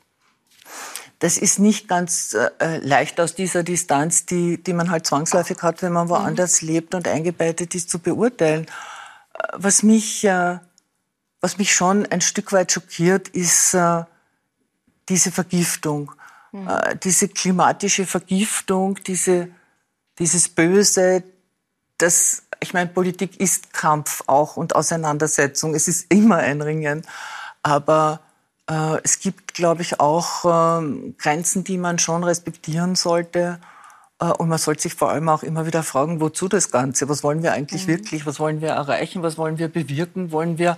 [1.19, 5.81] Das ist nicht ganz äh, leicht aus dieser Distanz, die, die man halt zwangsläufig hat,
[5.81, 6.67] wenn man woanders mhm.
[6.67, 8.65] lebt und eingebettet ist, zu beurteilen.
[9.33, 10.59] Äh, was mich, äh,
[11.41, 14.03] was mich schon ein Stück weit schockiert, ist äh,
[15.09, 16.11] diese Vergiftung,
[16.51, 16.67] mhm.
[16.67, 19.49] äh, diese klimatische Vergiftung, diese
[20.19, 21.23] dieses Böse,
[21.97, 25.75] das, ich meine, Politik ist Kampf auch und Auseinandersetzung.
[25.75, 27.05] Es ist immer ein Ringen.
[27.63, 28.21] Aber
[28.69, 33.59] äh, es gibt, glaube ich, auch äh, Grenzen, die man schon respektieren sollte.
[34.19, 37.09] Äh, und man sollte sich vor allem auch immer wieder fragen, wozu das Ganze?
[37.09, 37.91] Was wollen wir eigentlich mhm.
[37.91, 38.25] wirklich?
[38.25, 39.23] Was wollen wir erreichen?
[39.23, 40.31] Was wollen wir bewirken?
[40.31, 40.77] Wollen wir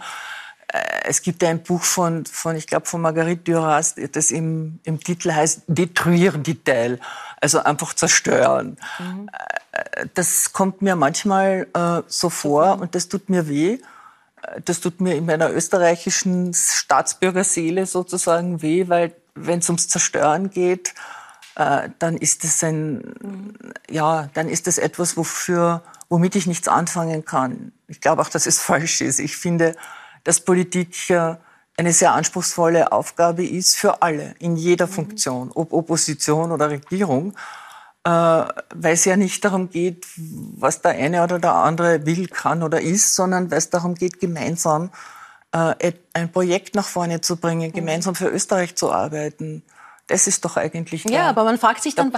[0.72, 5.00] äh, es gibt ein Buch von, von ich glaube, von Marguerite Duras, das im, im
[5.00, 7.00] Titel heißt Détruire Detail,
[7.42, 8.78] also einfach zerstören.
[9.00, 9.30] Mhm.
[9.72, 12.82] Äh, das kommt mir manchmal äh, so vor mhm.
[12.84, 13.80] und das tut mir weh.
[14.66, 20.94] Das tut mir in meiner österreichischen Staatsbürgerseele sozusagen weh, weil wenn es ums Zerstören geht,
[21.56, 23.54] äh, dann ist es ein, mhm.
[23.90, 27.72] ja, dann ist es etwas, wofür, womit ich nichts anfangen kann.
[27.88, 29.20] Ich glaube auch, dass es falsch ist.
[29.20, 29.76] Ich finde,
[30.24, 30.96] dass Politik
[31.78, 34.92] eine sehr anspruchsvolle Aufgabe ist für alle, in jeder mhm.
[34.92, 37.36] Funktion, ob Opposition oder Regierung, äh,
[38.04, 42.82] weil es ja nicht darum geht, was der eine oder der andere will, kann oder
[42.82, 44.90] ist, sondern weil es darum geht, gemeinsam
[45.52, 47.76] äh, ein Projekt nach vorne zu bringen, mhm.
[47.76, 49.64] gemeinsam für Österreich zu arbeiten.
[50.10, 52.12] Das ist doch eigentlich der, Ja, aber man fragt sich dann,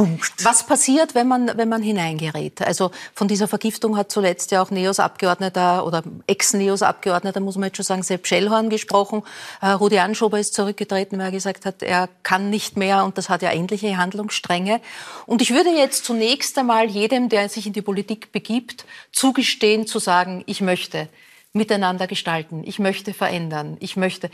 [0.43, 2.62] was passiert, wenn man, wenn man hineingerät?
[2.62, 7.86] Also von dieser Vergiftung hat zuletzt ja auch NEOS-Abgeordneter oder Ex-NEOS-Abgeordneter, muss man jetzt schon
[7.86, 9.23] sagen, Sepp Schellhorn gesprochen.
[9.62, 13.27] Äh, Rudi Anschober ist zurückgetreten, weil er gesagt hat, er kann nicht mehr und das
[13.27, 14.80] hat ja ähnliche Handlungsstränge.
[15.25, 19.99] Und ich würde jetzt zunächst einmal jedem, der sich in die Politik begibt, zugestehen zu
[19.99, 21.10] sagen, ich möchte
[21.51, 24.30] miteinander gestalten, ich möchte verändern, ich möchte.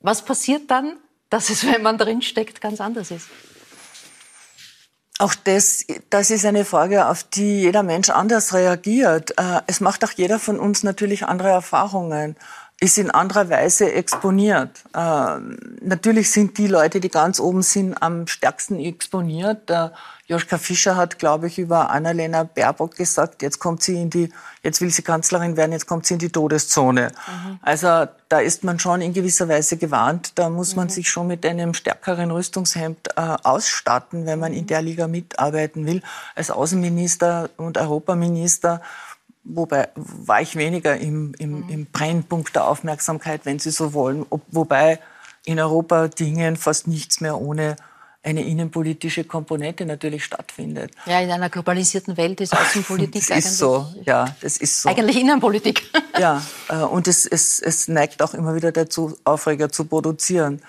[0.00, 0.96] Was passiert dann?
[1.30, 3.28] Dass es, wenn man drinsteckt, ganz anders ist.
[5.20, 9.36] Auch das, das ist eine Frage, auf die jeder Mensch anders reagiert.
[9.36, 12.36] Äh, es macht auch jeder von uns natürlich andere Erfahrungen,
[12.80, 14.70] ist in anderer Weise exponiert.
[14.94, 15.38] Äh,
[15.80, 19.70] natürlich sind die Leute, die ganz oben sind, am stärksten exponiert.
[20.28, 24.30] Joschka Fischer hat, glaube ich, über Annalena Baerbock gesagt, jetzt kommt sie in die,
[24.62, 27.10] jetzt will sie Kanzlerin werden, jetzt kommt sie in die Todeszone.
[27.26, 27.58] Mhm.
[27.62, 30.32] Also da ist man schon in gewisser Weise gewarnt.
[30.34, 30.90] Da muss man mhm.
[30.90, 36.02] sich schon mit einem stärkeren Rüstungshemd äh, ausstatten, wenn man in der Liga mitarbeiten will.
[36.34, 38.82] Als Außenminister und Europaminister
[39.48, 41.68] wobei war ich weniger im, im, mhm.
[41.68, 45.00] im Brennpunkt der Aufmerksamkeit, wenn Sie so wollen, Ob, wobei
[45.44, 47.76] in Europa Dingen fast nichts mehr ohne
[48.22, 50.90] eine innenpolitische Komponente natürlich stattfindet.
[51.06, 54.88] Ja, in einer globalisierten Welt ist Außenpolitik das ist so, ja, das ist so.
[54.88, 55.90] Eigentlich Innenpolitik.
[56.18, 60.60] Ja, äh, und es, es, es neigt auch immer wieder dazu, Aufreger zu produzieren.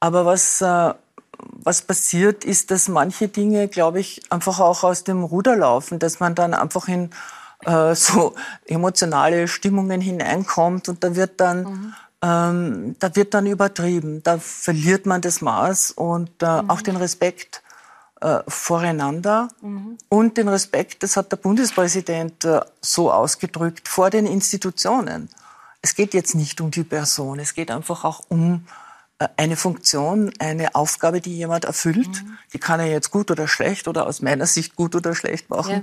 [0.00, 0.94] Aber was, äh,
[1.38, 6.18] was passiert, ist, dass manche Dinge, glaube ich, einfach auch aus dem Ruder laufen, dass
[6.18, 7.10] man dann einfach in
[7.64, 8.34] äh, so
[8.66, 14.22] emotionale Stimmungen hineinkommt und da wird dann mhm ähm, da wird dann übertrieben.
[14.22, 16.70] Da verliert man das Maß und äh, mhm.
[16.70, 17.62] auch den Respekt
[18.20, 19.98] äh, voreinander mhm.
[20.08, 25.28] und den Respekt, das hat der Bundespräsident äh, so ausgedrückt, vor den Institutionen.
[25.82, 28.66] Es geht jetzt nicht um die Person, es geht einfach auch um
[29.18, 32.08] äh, eine Funktion, eine Aufgabe, die jemand erfüllt.
[32.08, 32.38] Mhm.
[32.54, 35.72] Die kann er jetzt gut oder schlecht oder aus meiner Sicht gut oder schlecht machen.
[35.72, 35.82] Ja.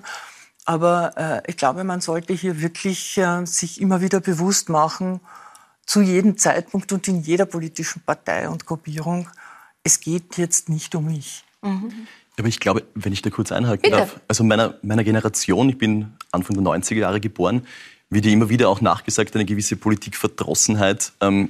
[0.65, 5.19] Aber äh, ich glaube, man sollte hier wirklich äh, sich immer wieder bewusst machen,
[5.86, 9.30] zu jedem Zeitpunkt und in jeder politischen Partei und Gruppierung,
[9.84, 11.43] es geht jetzt nicht um mich.
[11.62, 12.08] Mhm.
[12.38, 13.97] Aber ich glaube, wenn ich da kurz einhaken Bitte.
[13.97, 17.67] darf, also meiner, meiner Generation, ich bin Anfang der 90er Jahre geboren,
[18.10, 21.13] wird ja immer wieder auch nachgesagt, eine gewisse Politikverdrossenheit.
[21.21, 21.49] Ähm,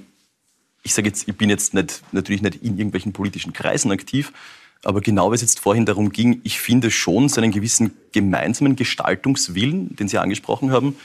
[0.81, 4.33] ich sage jetzt, ich bin jetzt nicht, natürlich nicht in irgendwelchen politischen Kreisen aktiv,
[4.83, 8.75] aber genau wie es jetzt vorhin darum ging, ich finde schon so einen gewissen gemeinsamen
[8.75, 10.95] Gestaltungswillen, den Sie angesprochen haben,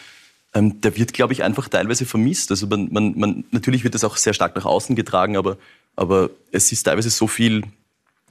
[0.55, 2.51] ähm, der wird, glaube ich, einfach teilweise vermisst.
[2.51, 5.59] Also man, man, man, natürlich wird das auch sehr stark nach außen getragen, aber,
[5.95, 7.63] aber es ist teilweise so viel,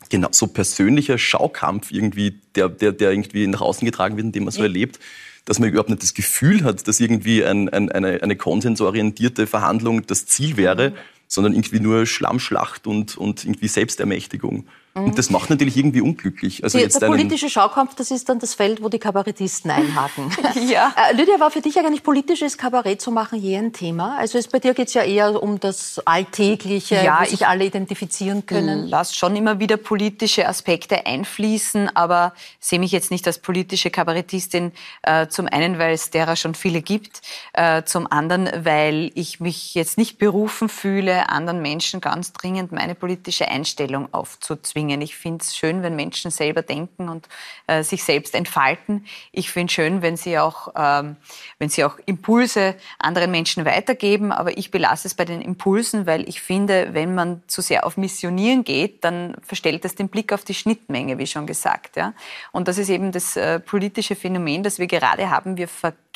[0.09, 4.51] genau, so persönlicher Schaukampf irgendwie, der, der, der irgendwie nach außen getragen wird, den man
[4.51, 4.99] so erlebt,
[5.45, 10.05] dass man überhaupt nicht das Gefühl hat, dass irgendwie ein, ein, eine, eine konsensorientierte Verhandlung
[10.05, 10.95] das Ziel wäre, mhm.
[11.27, 14.67] sondern irgendwie nur Schlammschlacht und, und irgendwie Selbstermächtigung.
[15.05, 16.63] Und das macht natürlich irgendwie unglücklich.
[16.63, 20.31] Also die, jetzt der politische Schaukampf, das ist dann das Feld, wo die Kabarettisten einhaken.
[20.67, 20.93] ja.
[20.95, 24.17] Äh, Lydia, war für dich eigentlich politisches Kabarett zu machen je ein Thema?
[24.17, 27.65] Also es, bei dir geht es ja eher um das Alltägliche, ja, wo sich alle
[27.65, 28.87] identifizieren können.
[28.87, 34.71] Lass schon immer wieder politische Aspekte einfließen, aber sehe mich jetzt nicht als politische Kabarettistin.
[35.03, 37.21] Äh, zum einen, weil es derer schon viele gibt,
[37.53, 42.95] äh, zum anderen, weil ich mich jetzt nicht berufen fühle, anderen Menschen ganz dringend meine
[42.95, 45.01] politische Einstellung aufzuzwingen bringen.
[45.01, 47.27] Ich finde es schön, wenn Menschen selber denken und
[47.67, 49.05] äh, sich selbst entfalten.
[49.31, 51.17] Ich finde es schön, wenn sie, auch, ähm,
[51.59, 54.31] wenn sie auch Impulse anderen Menschen weitergeben.
[54.31, 57.97] Aber ich belasse es bei den Impulsen, weil ich finde, wenn man zu sehr auf
[57.97, 61.97] Missionieren geht, dann verstellt das den Blick auf die Schnittmenge, wie schon gesagt.
[61.97, 62.13] Ja?
[62.51, 65.57] Und das ist eben das äh, politische Phänomen, das wir gerade haben.
[65.57, 66.06] Wir vergessen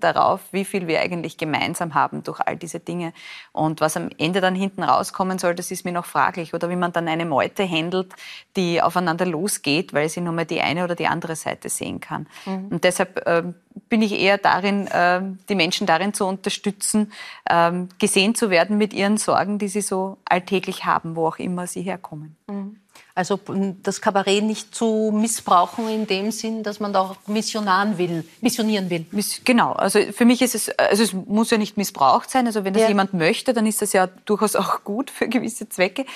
[0.00, 3.12] darauf, wie viel wir eigentlich gemeinsam haben durch all diese Dinge.
[3.52, 6.54] Und was am Ende dann hinten rauskommen soll, das ist mir noch fraglich.
[6.54, 8.14] Oder wie man dann eine Meute handelt,
[8.56, 12.26] die aufeinander losgeht, weil sie nur mal die eine oder die andere Seite sehen kann.
[12.46, 12.68] Mhm.
[12.68, 13.44] Und deshalb äh,
[13.88, 17.12] bin ich eher darin, äh, die Menschen darin zu unterstützen,
[17.44, 21.66] äh, gesehen zu werden mit ihren Sorgen, die sie so alltäglich haben, wo auch immer
[21.66, 22.36] sie herkommen.
[22.46, 22.76] Mhm.
[23.18, 23.40] Also
[23.82, 28.90] das Kabarett nicht zu missbrauchen in dem Sinn, dass man da auch missionaren will, missionieren
[28.90, 29.06] will.
[29.44, 29.72] Genau.
[29.72, 32.46] Also für mich ist es, also es muss ja nicht missbraucht sein.
[32.46, 32.88] Also wenn das ja.
[32.88, 36.06] jemand möchte, dann ist das ja durchaus auch gut für gewisse Zwecke.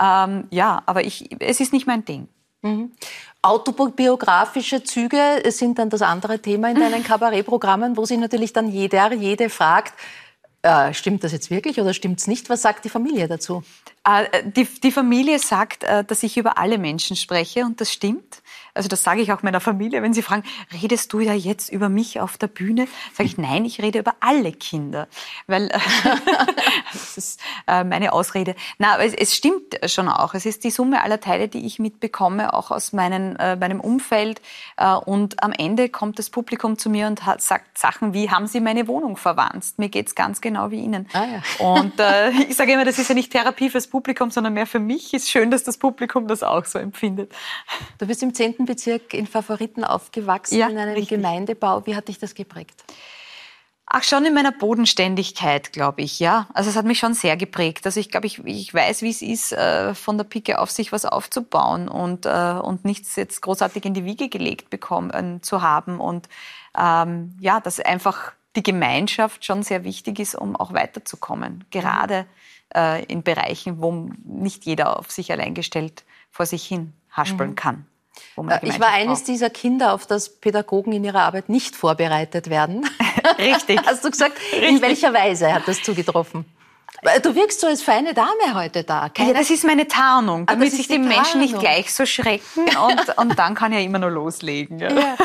[0.00, 2.28] Ähm, ja, aber ich, es ist nicht mein Ding.
[2.62, 2.92] Mhm.
[3.42, 9.12] Autobiografische Züge sind dann das andere Thema in deinen Kabarettprogrammen, wo sich natürlich dann jeder,
[9.12, 9.94] jede fragt,
[10.62, 12.48] äh, stimmt das jetzt wirklich oder stimmt es nicht?
[12.50, 13.64] Was sagt die Familie dazu?
[14.04, 18.42] Äh, die, die Familie sagt, äh, dass ich über alle Menschen spreche und das stimmt.
[18.74, 20.44] Also das sage ich auch meiner Familie, wenn sie fragen,
[20.82, 22.88] redest du ja jetzt über mich auf der Bühne?
[23.12, 25.08] Sage ich, nein, ich rede über alle Kinder,
[25.46, 25.68] weil
[26.92, 28.54] das ist meine Ausrede.
[28.78, 30.32] Na, es, es, stimmt schon auch.
[30.32, 34.40] Es ist die Summe aller Teile, die ich mitbekomme, auch aus meinen, meinem Umfeld.
[35.04, 38.60] Und am Ende kommt das Publikum zu mir und hat, sagt Sachen wie, haben Sie
[38.60, 39.66] meine Wohnung verwandt?
[39.76, 41.08] Mir geht's ganz genau wie Ihnen.
[41.12, 41.66] Ah, ja.
[41.66, 44.78] Und äh, ich sage immer, das ist ja nicht Therapie fürs Publikum, sondern mehr für
[44.78, 45.12] mich.
[45.12, 47.30] Ist schön, dass das Publikum das auch so empfindet.
[47.98, 48.64] Du bist im 10.
[48.64, 51.10] Bezirk in Favoriten aufgewachsen, ja, in einem richtig.
[51.10, 51.84] Gemeindebau.
[51.84, 52.82] Wie hat dich das geprägt?
[53.84, 56.46] Ach, schon in meiner Bodenständigkeit, glaube ich, ja.
[56.54, 57.84] Also es hat mich schon sehr geprägt.
[57.84, 60.92] Also ich glaube, ich, ich weiß, wie es ist, äh, von der Pike auf sich
[60.92, 65.60] was aufzubauen und, äh, und nichts jetzt großartig in die Wiege gelegt bekommen äh, zu
[65.60, 66.00] haben.
[66.00, 66.30] Und
[66.78, 71.66] ähm, ja, dass einfach die Gemeinschaft schon sehr wichtig ist, um auch weiterzukommen.
[71.70, 72.24] Gerade
[72.74, 77.56] äh, in Bereichen, wo nicht jeder auf sich allein gestellt vor sich hin haspeln mhm.
[77.56, 77.86] kann.
[78.36, 79.28] Äh, ich war eines braucht.
[79.28, 82.88] dieser Kinder, auf das Pädagogen in ihrer Arbeit nicht vorbereitet werden.
[83.38, 83.80] Richtig.
[83.86, 84.68] Hast du gesagt, Richtig.
[84.68, 86.44] in welcher Weise hat das zugetroffen?
[87.22, 89.08] Du wirkst so als feine Dame heute da.
[89.08, 92.06] Keine ja, das ist meine Tarnung, ah, damit sich die, die Menschen nicht gleich so
[92.06, 94.78] schrecken und, und dann kann ich ja immer nur loslegen.
[94.78, 95.16] Ja, ja.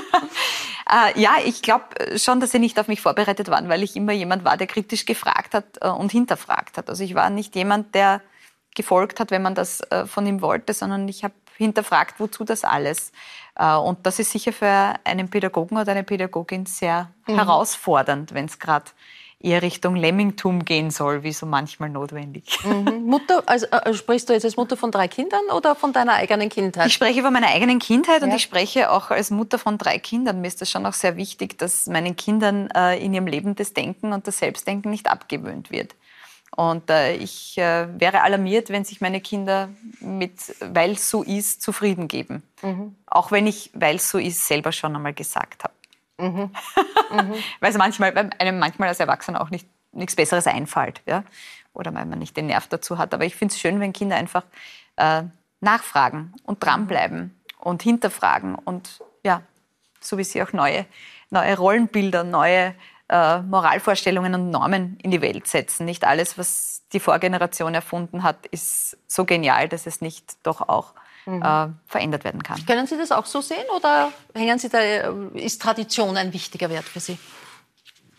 [1.13, 1.85] äh, ja ich glaube
[2.17, 5.05] schon, dass sie nicht auf mich vorbereitet waren, weil ich immer jemand war, der kritisch
[5.05, 6.89] gefragt hat äh, und hinterfragt hat.
[6.89, 8.21] Also ich war nicht jemand, der
[8.75, 12.63] gefolgt hat, wenn man das äh, von ihm wollte, sondern ich habe hinterfragt, wozu das
[12.63, 13.11] alles.
[13.55, 17.35] Äh, und das ist sicher für einen Pädagogen oder eine Pädagogin sehr mhm.
[17.35, 18.85] herausfordernd, wenn es gerade
[19.39, 22.57] eher Richtung Lemmingtum gehen soll, wie so manchmal notwendig.
[22.63, 23.03] Mhm.
[23.05, 26.49] Mutter, also äh, sprichst du jetzt als Mutter von drei Kindern oder von deiner eigenen
[26.49, 26.87] Kindheit?
[26.87, 28.27] Ich spreche von meiner eigenen Kindheit ja.
[28.27, 30.41] und ich spreche auch als Mutter von drei Kindern.
[30.41, 33.73] Mir ist das schon auch sehr wichtig, dass meinen Kindern äh, in ihrem Leben das
[33.73, 35.93] Denken und das Selbstdenken nicht abgewöhnt wird.
[36.55, 39.69] Und äh, ich äh, wäre alarmiert, wenn sich meine Kinder
[39.99, 42.41] mit, weil so ist, zufrieden geben.
[42.63, 42.95] Mhm.
[43.05, 45.73] Auch wenn ich, weil es so ist, selber schon einmal gesagt habe.
[46.17, 46.51] Mhm.
[47.09, 47.35] Mhm.
[47.61, 51.01] weil es manchmal, einem manchmal als Erwachsener auch nicht, nichts Besseres einfällt.
[51.05, 51.23] Ja?
[51.73, 53.13] Oder weil man nicht den Nerv dazu hat.
[53.13, 54.43] Aber ich finde es schön, wenn Kinder einfach
[54.97, 55.23] äh,
[55.61, 59.41] nachfragen und dranbleiben und hinterfragen und ja,
[59.99, 60.85] so wie sie auch neue,
[61.29, 62.75] neue Rollenbilder, neue
[63.09, 65.85] äh, Moralvorstellungen und Normen in die Welt setzen.
[65.85, 70.93] Nicht alles, was die Vorgeneration erfunden hat, ist so genial, dass es nicht doch auch
[71.27, 71.41] mhm.
[71.41, 72.65] äh, verändert werden kann.
[72.65, 76.69] Können Sie das auch so sehen oder hängen Sie da, äh, ist Tradition ein wichtiger
[76.69, 77.17] Wert für Sie?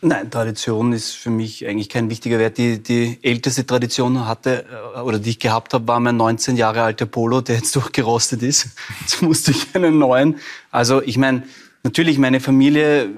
[0.01, 2.57] Nein, Tradition ist für mich eigentlich kein wichtiger Wert.
[2.57, 6.83] Die, die älteste Tradition hatte äh, oder die ich gehabt habe, war mein 19 Jahre
[6.83, 8.69] alter Polo, der jetzt durchgerostet ist.
[9.01, 10.37] Jetzt musste ich einen neuen.
[10.71, 11.43] Also ich meine,
[11.83, 13.09] natürlich meine Familie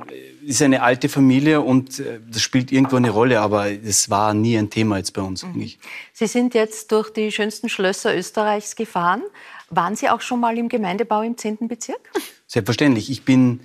[0.43, 4.57] ist eine alte Familie und äh, das spielt irgendwo eine Rolle, aber es war nie
[4.57, 5.45] ein Thema jetzt bei uns.
[5.45, 5.71] Mhm.
[6.13, 9.21] Sie sind jetzt durch die schönsten Schlösser Österreichs gefahren.
[9.71, 11.67] Waren Sie auch schon mal im Gemeindebau im 10.
[11.67, 11.99] Bezirk?
[12.47, 13.09] Selbstverständlich.
[13.09, 13.61] Ich bin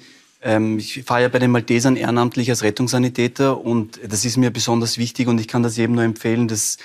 [0.47, 4.97] ähm, ich fahre ja bei den Maltesern ehrenamtlich als Rettungssanitäter und das ist mir besonders
[4.97, 6.77] wichtig und ich kann das jedem nur empfehlen, dass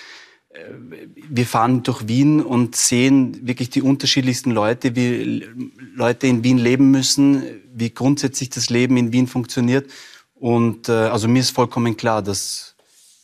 [0.49, 0.59] äh,
[1.29, 5.45] wir fahren durch Wien und sehen wirklich die unterschiedlichsten Leute, wie
[5.93, 9.91] Leute in Wien leben müssen, wie grundsätzlich das Leben in Wien funktioniert.
[10.33, 12.75] Und äh, also mir ist vollkommen klar, dass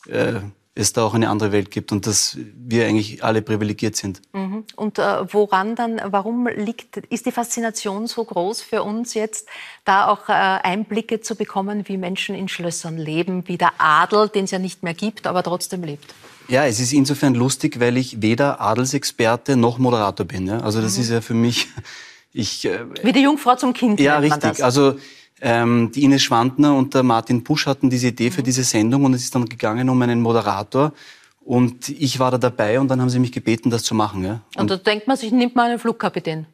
[0.06, 0.34] äh,
[0.78, 4.22] es da auch eine andere Welt gibt und dass wir eigentlich alle privilegiert sind.
[4.32, 4.64] Mhm.
[4.76, 9.48] Und äh, woran dann, warum liegt, ist die Faszination so groß für uns jetzt,
[9.84, 14.44] da auch äh, Einblicke zu bekommen, wie Menschen in Schlössern leben, wie der Adel, den
[14.44, 16.14] es ja nicht mehr gibt, aber trotzdem lebt?
[16.46, 20.46] Ja, es ist insofern lustig, weil ich weder Adelsexperte noch Moderator bin.
[20.46, 20.60] Ja?
[20.60, 21.02] Also das mhm.
[21.02, 21.66] ist ja für mich,
[22.32, 22.64] ich...
[22.64, 23.98] Äh, Wie die Jungfrau zum Kind.
[23.98, 24.64] Ja, richtig.
[24.64, 24.96] Also
[25.40, 28.32] ähm, die Ines Schwandner und der Martin Busch hatten diese Idee mhm.
[28.32, 30.92] für diese Sendung und es ist dann gegangen um einen Moderator.
[31.40, 34.22] Und ich war da dabei und dann haben sie mich gebeten, das zu machen.
[34.22, 34.42] Ja?
[34.54, 36.46] Und, und da denkt man sich, nimmt man einen Flugkapitän?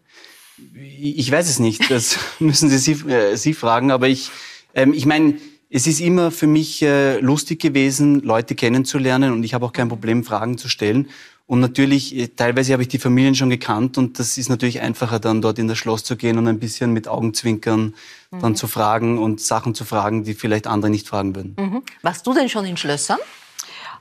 [0.76, 4.30] Ich weiß es nicht, das müssen Sie, Sie, äh, Sie fragen, aber ich,
[4.72, 5.34] ähm, ich meine,
[5.68, 9.88] es ist immer für mich äh, lustig gewesen, Leute kennenzulernen und ich habe auch kein
[9.88, 11.08] Problem, Fragen zu stellen.
[11.46, 15.20] Und natürlich, äh, teilweise habe ich die Familien schon gekannt und das ist natürlich einfacher,
[15.20, 17.94] dann dort in das Schloss zu gehen und ein bisschen mit Augenzwinkern
[18.30, 18.40] mhm.
[18.40, 21.54] dann zu fragen und Sachen zu fragen, die vielleicht andere nicht fragen würden.
[21.58, 21.82] Mhm.
[22.02, 23.18] Warst du denn schon in Schlössern?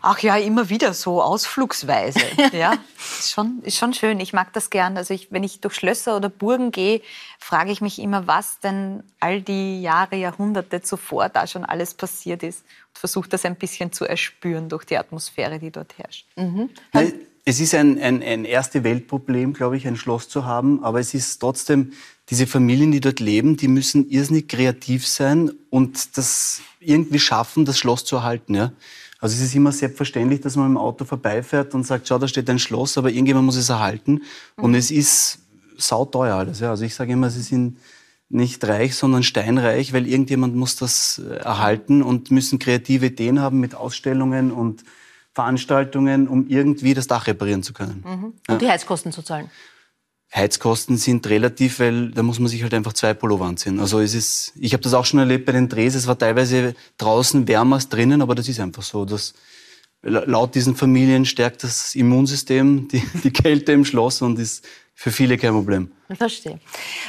[0.05, 2.19] Ach ja, immer wieder so ausflugsweise.
[2.51, 4.19] ja, ist schon, ist schon schön.
[4.19, 4.97] Ich mag das gern.
[4.97, 7.01] Also ich, wenn ich durch Schlösser oder Burgen gehe,
[7.39, 12.43] frage ich mich immer, was denn all die Jahre, Jahrhunderte zuvor da schon alles passiert
[12.43, 16.27] ist und versuche das ein bisschen zu erspüren durch die Atmosphäre, die dort herrscht.
[16.35, 16.69] Mhm.
[17.45, 21.13] Es ist ein, ein, ein erste Weltproblem, glaube ich, ein Schloss zu haben, aber es
[21.13, 21.91] ist trotzdem
[22.29, 27.77] diese Familien, die dort leben, die müssen irrsinnig kreativ sein und das irgendwie schaffen, das
[27.77, 28.55] Schloss zu erhalten.
[28.55, 28.71] Ja?
[29.19, 32.49] Also es ist immer selbstverständlich, dass man im Auto vorbeifährt und sagt, schau, da steht
[32.49, 34.21] ein Schloss, aber irgendjemand muss es erhalten.
[34.57, 34.63] Mhm.
[34.63, 35.39] Und es ist
[35.77, 36.61] sauteuer alles.
[36.61, 36.69] Ja.
[36.69, 37.77] Also ich sage immer, sie sind
[38.29, 43.59] nicht reich, sondern steinreich, weil irgendjemand muss das äh, erhalten und müssen kreative Ideen haben
[43.59, 44.83] mit Ausstellungen und
[45.33, 48.03] Veranstaltungen, um irgendwie das Dach reparieren zu können.
[48.05, 48.23] Mhm.
[48.23, 48.57] Und ja.
[48.57, 49.49] die Heizkosten zu zahlen.
[50.33, 53.79] Heizkosten sind relativ, weil da muss man sich halt einfach zwei Pullover anziehen.
[53.79, 56.73] Also es ist, ich habe das auch schon erlebt bei den Drehs, es war teilweise
[56.97, 59.05] draußen wärmer als drinnen, aber das ist einfach so.
[59.05, 59.33] dass
[60.01, 64.65] laut diesen Familien stärkt das Immunsystem die, die Kälte im Schloss und ist
[64.95, 65.91] für viele kein Problem.
[66.09, 66.59] Ich verstehe.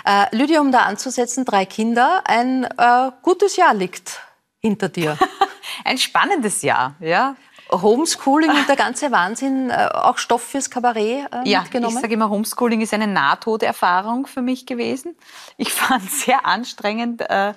[0.05, 4.21] Äh, Lydia, um da anzusetzen, drei Kinder, ein äh, gutes Jahr liegt
[4.61, 5.19] hinter dir.
[5.85, 7.37] ein spannendes Jahr, ja.
[7.71, 11.97] Homeschooling und der ganze Wahnsinn äh, auch Stoff fürs Kabarett äh, ja, mitgenommen?
[11.97, 15.17] Ich sage immer, Homeschooling ist eine Nahtoderfahrung für mich gewesen.
[15.57, 17.55] Ich fand es sehr anstrengend äh,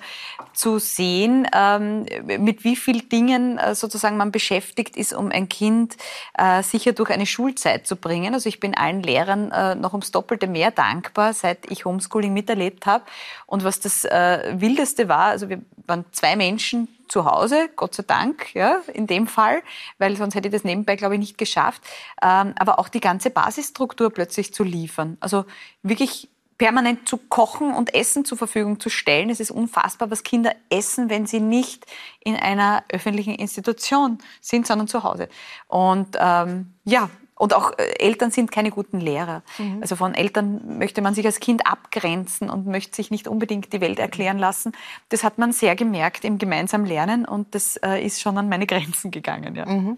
[0.52, 2.06] zu sehen, ähm,
[2.38, 5.96] mit wie vielen Dingen äh, sozusagen man beschäftigt ist, um ein Kind
[6.34, 8.34] äh, sicher durch eine Schulzeit zu bringen.
[8.34, 12.86] Also ich bin allen Lehrern äh, noch ums Doppelte mehr dankbar, seit ich Homeschooling miterlebt
[12.86, 13.04] habe.
[13.46, 18.54] Und was das Wildeste war, also wir waren zwei Menschen, zu Hause, Gott sei Dank,
[18.54, 19.62] ja, in dem Fall,
[19.98, 21.82] weil sonst hätte ich das nebenbei, glaube ich, nicht geschafft.
[22.22, 25.16] Ähm, aber auch die ganze Basisstruktur plötzlich zu liefern.
[25.20, 25.44] Also
[25.82, 29.30] wirklich permanent zu kochen und Essen zur Verfügung zu stellen.
[29.30, 31.86] Es ist unfassbar, was Kinder essen, wenn sie nicht
[32.20, 35.28] in einer öffentlichen Institution sind, sondern zu Hause.
[35.68, 39.42] Und ähm, ja, und auch äh, Eltern sind keine guten Lehrer.
[39.58, 39.78] Mhm.
[39.80, 43.80] Also von Eltern möchte man sich als Kind abgrenzen und möchte sich nicht unbedingt die
[43.80, 44.72] Welt erklären lassen.
[45.08, 48.66] Das hat man sehr gemerkt im gemeinsamen Lernen und das äh, ist schon an meine
[48.66, 49.54] Grenzen gegangen.
[49.54, 49.66] Ja.
[49.66, 49.96] Mhm.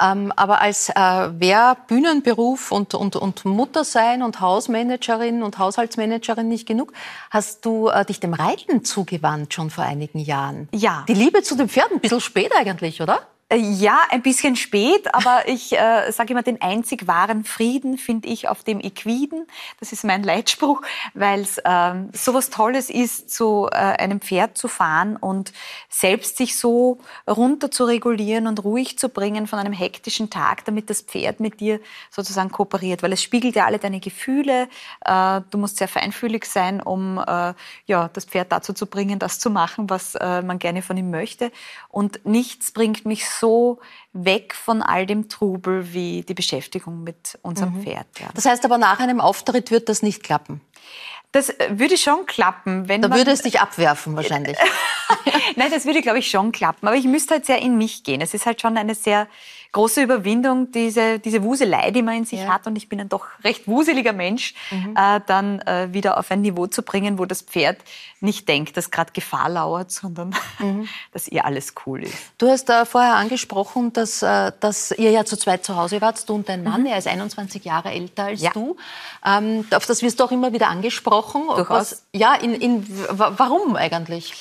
[0.00, 6.48] Ähm, aber als äh, wäre Bühnenberuf und, und, und Mutter sein und Hausmanagerin und Haushaltsmanagerin
[6.48, 6.92] nicht genug,
[7.30, 10.68] hast du äh, dich dem Reiten zugewandt schon vor einigen Jahren.
[10.72, 11.04] Ja.
[11.08, 13.20] Die Liebe zu den Pferden, ein bisschen spät eigentlich, oder?
[13.50, 18.28] Äh, ja, ein bisschen spät, aber ich äh, sage immer, den einzig wahren Frieden finde
[18.28, 19.46] ich auf dem Equiden.
[19.80, 20.82] Das ist mein Leitspruch,
[21.14, 25.52] weil es ähm, so was Tolles ist, zu äh, einem Pferd zu fahren und
[25.88, 30.88] selbst sich so runter zu regulieren und ruhig zu bringen von einem hektischen Tag, damit
[30.88, 34.68] das Pferd mit dir sozusagen kooperiert, weil es spiegelt ja alle deine Gefühle.
[35.04, 37.54] Äh, du musst sehr feinfühlig sein, um äh,
[37.86, 41.10] ja das Pferd dazu zu bringen, das zu machen, was äh, man gerne von ihm
[41.10, 41.50] möchte.
[41.88, 43.39] Und nichts bringt mich so
[44.12, 47.82] weg von all dem Trubel wie die Beschäftigung mit unserem mhm.
[47.82, 48.06] Pferd.
[48.18, 48.28] Ja.
[48.34, 50.60] Das heißt aber, nach einem Auftritt wird das nicht klappen?
[51.32, 52.88] Das äh, würde schon klappen.
[52.88, 54.56] Wenn da würde es dich abwerfen wahrscheinlich.
[55.56, 56.88] Nein, das würde, glaube ich, schon klappen.
[56.88, 58.20] Aber ich müsste halt sehr in mich gehen.
[58.20, 59.28] Es ist halt schon eine sehr
[59.72, 62.48] große Überwindung, diese, diese Wuselei, die man in sich ja.
[62.48, 64.96] hat, und ich bin ein doch recht wuseliger Mensch, mhm.
[64.96, 67.78] äh, dann äh, wieder auf ein Niveau zu bringen, wo das Pferd
[68.20, 70.88] nicht denkt, dass gerade Gefahr lauert, sondern mhm.
[71.12, 72.14] dass ihr alles cool ist.
[72.38, 76.28] Du hast äh, vorher angesprochen, dass, äh, dass ihr ja zu zweit zu Hause wart,
[76.28, 76.82] du und dein Mann.
[76.82, 76.86] Mhm.
[76.86, 78.50] Er ist 21 Jahre älter als ja.
[78.50, 78.76] du.
[79.24, 81.42] Ähm, auf das wirst du auch immer wieder angesprochen.
[81.46, 81.68] Durchaus.
[81.68, 84.34] Was, ja, in, in, warum eigentlich?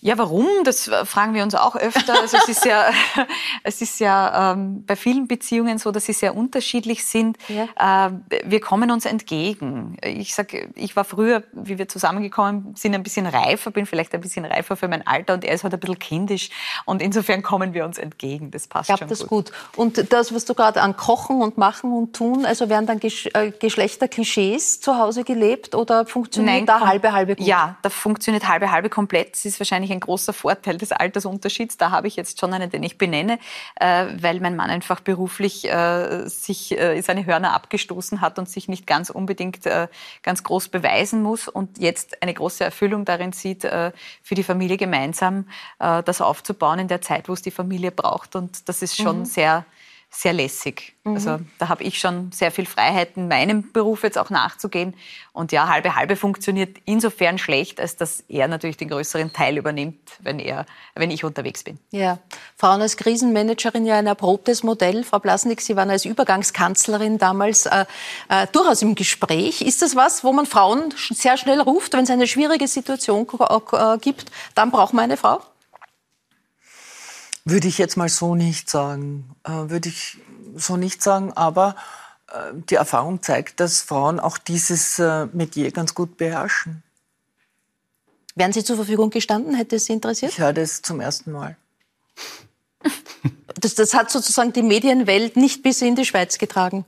[0.00, 0.46] Ja, warum?
[0.64, 2.20] Das fragen wir uns auch öfter.
[2.20, 2.90] Also es ist ja,
[3.64, 7.36] es ist ja ähm, bei vielen Beziehungen so, dass sie sehr unterschiedlich sind.
[7.48, 8.06] Ja.
[8.06, 8.12] Äh,
[8.44, 9.96] wir kommen uns entgegen.
[10.02, 14.20] Ich sage, ich war früher, wie wir zusammengekommen sind, ein bisschen reifer, bin vielleicht ein
[14.20, 16.50] bisschen reifer für mein Alter und er ist halt ein bisschen kindisch.
[16.84, 18.52] Und insofern kommen wir uns entgegen.
[18.52, 19.28] Das passt ich schon das gut.
[19.28, 19.52] gut.
[19.74, 23.28] Und das, was du gerade an Kochen und Machen und Tun, also werden dann Gesch
[23.34, 27.44] äh, Geschlechterklischees zu Hause gelebt oder funktioniert Nein, da halbe halbe gut?
[27.44, 29.34] Ja, da funktioniert halbe halbe komplett.
[29.34, 31.76] Es ist wahrscheinlich wahrscheinlich ein großer Vorteil des Altersunterschieds.
[31.76, 33.38] Da habe ich jetzt schon einen, den ich benenne,
[33.76, 38.68] äh, weil mein Mann einfach beruflich äh, sich äh, seine Hörner abgestoßen hat und sich
[38.68, 39.58] nicht ganz unbedingt
[40.22, 45.46] ganz groß beweisen muss und jetzt eine große Erfüllung darin sieht, für die Familie gemeinsam
[45.78, 48.36] das aufzubauen in der Zeit, wo es die Familie braucht.
[48.36, 49.24] Und das ist schon mhm.
[49.24, 49.64] sehr
[50.10, 50.96] sehr lässig.
[51.04, 51.14] Mhm.
[51.14, 54.94] Also da habe ich schon sehr viel Freiheit, in meinem Beruf jetzt auch nachzugehen.
[55.32, 59.98] Und ja, halbe halbe funktioniert insofern schlecht, als dass er natürlich den größeren Teil übernimmt,
[60.20, 61.78] wenn er, wenn ich unterwegs bin.
[61.90, 62.18] Ja,
[62.56, 65.04] Frauen als Krisenmanagerin ja ein erprobtes Modell.
[65.04, 67.84] Frau Blasnik, Sie waren als Übergangskanzlerin damals äh,
[68.28, 69.60] äh, durchaus im Gespräch.
[69.60, 73.98] Ist das was, wo man Frauen sehr schnell ruft, wenn es eine schwierige Situation äh,
[73.98, 74.30] gibt?
[74.54, 75.42] Dann braucht man eine Frau?
[77.50, 79.34] Würde ich jetzt mal so nicht sagen.
[79.42, 80.18] Äh, würde ich
[80.54, 81.76] so nicht sagen, aber
[82.28, 86.82] äh, die Erfahrung zeigt, dass Frauen auch dieses äh, Metier ganz gut beherrschen.
[88.34, 89.54] Wären Sie zur Verfügung gestanden?
[89.54, 90.32] Hätte es Sie interessiert?
[90.32, 91.56] Ich höre das zum ersten Mal.
[93.60, 96.84] Das, das hat sozusagen die Medienwelt nicht bis in die Schweiz getragen.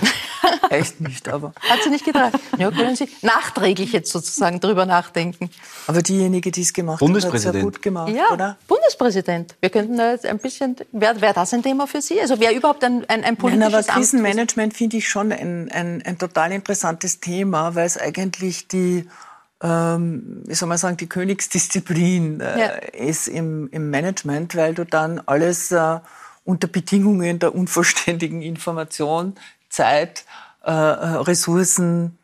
[0.70, 1.52] Echt nicht, aber.
[1.68, 2.38] Hat sie nicht getragen?
[2.58, 5.50] Ja, können Sie nachträglich jetzt sozusagen drüber nachdenken.
[5.86, 8.56] Aber diejenige, die es gemacht hat, hat es sehr gut gemacht, ja, oder?
[8.66, 9.54] Bundespräsident.
[9.60, 12.20] Wir könnten da jetzt ein bisschen, wäre wär das ein Thema für Sie?
[12.20, 16.02] Also wäre überhaupt ein, ein, ein politisches Nein, aber Krisenmanagement finde ich schon ein, ein,
[16.04, 19.08] ein total interessantes Thema, weil es eigentlich die,
[19.62, 22.66] ähm, wie soll man sagen, die Königsdisziplin äh, ja.
[22.92, 25.98] ist im, im Management, weil du dann alles äh,
[26.44, 29.34] unter Bedingungen der unvollständigen Information
[29.72, 30.26] Zeit,
[30.64, 32.18] äh, äh, Ressourcen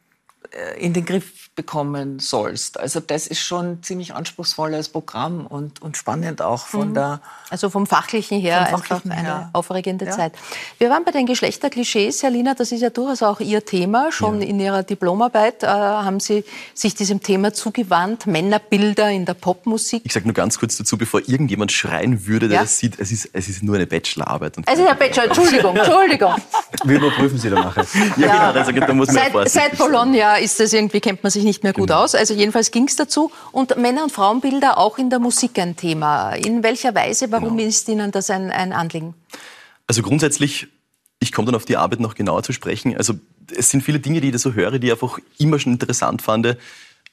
[0.78, 2.78] in den Griff bekommen sollst.
[2.78, 6.94] Also das ist schon ziemlich anspruchsvolles Programm und, und spannend auch von mhm.
[6.94, 7.20] der...
[7.50, 10.12] Also vom Fachlichen her vom Fachlichen einfach eine aufregende ja.
[10.12, 10.34] Zeit.
[10.78, 14.12] Wir waren bei den Geschlechterklischees, Herr Lina, das ist ja durchaus auch Ihr Thema.
[14.12, 14.46] Schon ja.
[14.46, 16.44] in Ihrer Diplomarbeit äh, haben Sie
[16.74, 20.02] sich diesem Thema zugewandt, Männerbilder in der Popmusik.
[20.04, 22.62] Ich sage nur ganz kurz dazu, bevor irgendjemand schreien würde, der ja?
[22.62, 24.58] das sieht, es ist, es ist nur eine Bachelorarbeit.
[24.64, 26.34] es ist eine Bachelor, Entschuldigung, Entschuldigung.
[26.84, 27.84] Wir überprüfen Sie dann nachher.
[28.16, 31.44] Ja, genau, also, da muss man seit, seit Bologna ist das irgendwie, kennt man sich
[31.44, 32.04] nicht mehr gut genau.
[32.04, 32.14] aus.
[32.14, 33.30] Also jedenfalls ging es dazu.
[33.52, 36.32] Und Männer- und Frauenbilder auch in der Musik ein Thema.
[36.32, 37.68] In welcher Weise, warum genau.
[37.68, 39.14] ist Ihnen das ein, ein Anliegen?
[39.86, 40.68] Also grundsätzlich,
[41.20, 42.96] ich komme dann auf die Arbeit noch genauer zu sprechen.
[42.96, 43.14] Also
[43.56, 46.22] es sind viele Dinge, die ich da so höre, die ich einfach immer schon interessant
[46.22, 46.56] fand.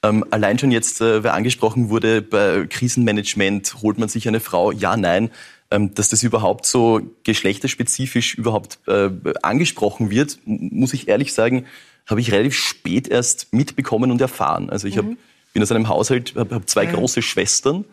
[0.02, 4.72] Ähm, allein schon jetzt, äh, wer angesprochen wurde, bei Krisenmanagement holt man sich eine Frau,
[4.72, 5.30] ja, nein.
[5.70, 9.10] Ähm, dass das überhaupt so geschlechterspezifisch überhaupt äh,
[9.42, 11.66] angesprochen wird, muss ich ehrlich sagen,
[12.06, 14.70] habe ich relativ spät erst mitbekommen und erfahren.
[14.70, 14.98] Also ich mhm.
[14.98, 15.06] hab,
[15.52, 16.92] bin aus einem Haushalt, habe hab zwei mhm.
[16.92, 17.84] große Schwestern,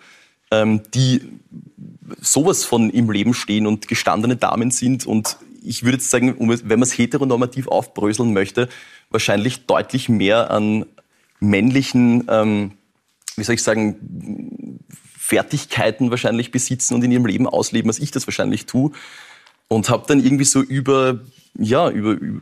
[0.51, 1.21] ähm, die
[2.21, 5.05] sowas von im Leben stehen und gestandene Damen sind.
[5.05, 8.69] Und ich würde jetzt sagen, wenn man es heteronormativ aufbröseln möchte,
[9.09, 10.85] wahrscheinlich deutlich mehr an
[11.39, 12.71] männlichen, ähm,
[13.35, 14.79] wie soll ich sagen,
[15.17, 18.91] Fertigkeiten wahrscheinlich besitzen und in ihrem Leben ausleben, als ich das wahrscheinlich tue.
[19.69, 21.21] Und habe dann irgendwie so über,
[21.57, 22.41] ja, über, über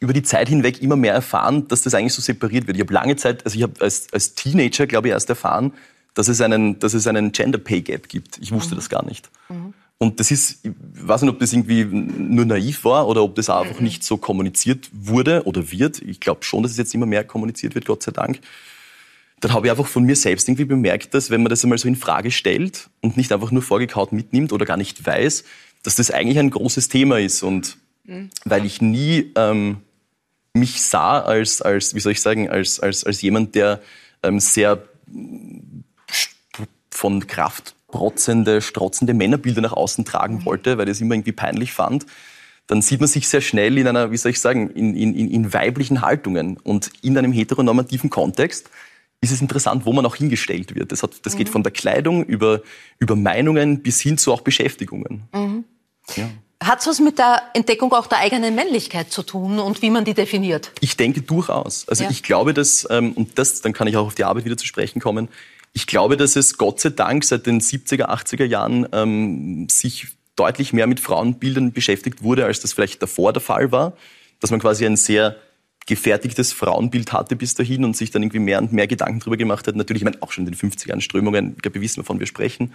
[0.00, 2.76] die Zeit hinweg immer mehr erfahren, dass das eigentlich so separiert wird.
[2.76, 5.72] Ich habe lange Zeit, also ich habe als, als Teenager, glaube ich, erst erfahren,
[6.14, 8.38] dass es einen, dass es einen Gender Pay Gap gibt.
[8.38, 8.78] Ich wusste mhm.
[8.78, 9.30] das gar nicht.
[9.48, 9.74] Mhm.
[9.98, 13.48] Und das ist, ich weiß nicht, ob das irgendwie nur naiv war oder ob das
[13.48, 13.84] einfach mhm.
[13.84, 16.02] nicht so kommuniziert wurde oder wird.
[16.02, 18.40] Ich glaube schon, dass es jetzt immer mehr kommuniziert wird, Gott sei Dank.
[19.40, 21.88] Dann habe ich einfach von mir selbst irgendwie bemerkt, dass wenn man das einmal so
[21.88, 25.44] in Frage stellt und nicht einfach nur vorgekaut mitnimmt oder gar nicht weiß,
[25.82, 27.42] dass das eigentlich ein großes Thema ist.
[27.42, 28.30] Und mhm.
[28.44, 29.78] weil ich nie ähm,
[30.52, 33.80] mich sah als, als wie soll ich sagen, als, als, als jemand, der
[34.22, 34.82] ähm, sehr
[36.90, 40.44] von Kraft protzende, strotzende Männerbilder nach außen tragen mhm.
[40.46, 42.06] wollte, weil ich es immer irgendwie peinlich fand,
[42.66, 45.52] dann sieht man sich sehr schnell in einer, wie soll ich sagen, in, in, in
[45.52, 46.56] weiblichen Haltungen.
[46.56, 48.70] Und in einem heteronormativen Kontext
[49.20, 50.92] ist es interessant, wo man auch hingestellt wird.
[50.92, 51.38] Das, hat, das mhm.
[51.38, 52.62] geht von der Kleidung über,
[52.98, 55.24] über Meinungen bis hin zu auch Beschäftigungen.
[55.32, 55.64] Mhm.
[56.16, 56.30] Ja.
[56.64, 60.04] Hat es was mit der Entdeckung auch der eigenen Männlichkeit zu tun und wie man
[60.04, 60.72] die definiert?
[60.80, 61.86] Ich denke durchaus.
[61.88, 62.10] Also ja.
[62.10, 64.66] ich glaube, dass, ähm, und das, dann kann ich auch auf die Arbeit wieder zu
[64.66, 65.28] sprechen kommen,
[65.74, 70.06] ich glaube, dass es Gott sei Dank seit den 70er, 80er Jahren ähm, sich
[70.36, 73.92] deutlich mehr mit Frauenbildern beschäftigt wurde, als das vielleicht davor der Fall war.
[74.40, 75.36] Dass man quasi ein sehr
[75.86, 79.66] gefertigtes Frauenbild hatte bis dahin und sich dann irgendwie mehr und mehr Gedanken darüber gemacht
[79.66, 79.76] hat.
[79.76, 82.26] Natürlich, ich meine, auch schon in den 50er Strömungen, ich glaube, wir wissen, wovon wir
[82.26, 82.72] sprechen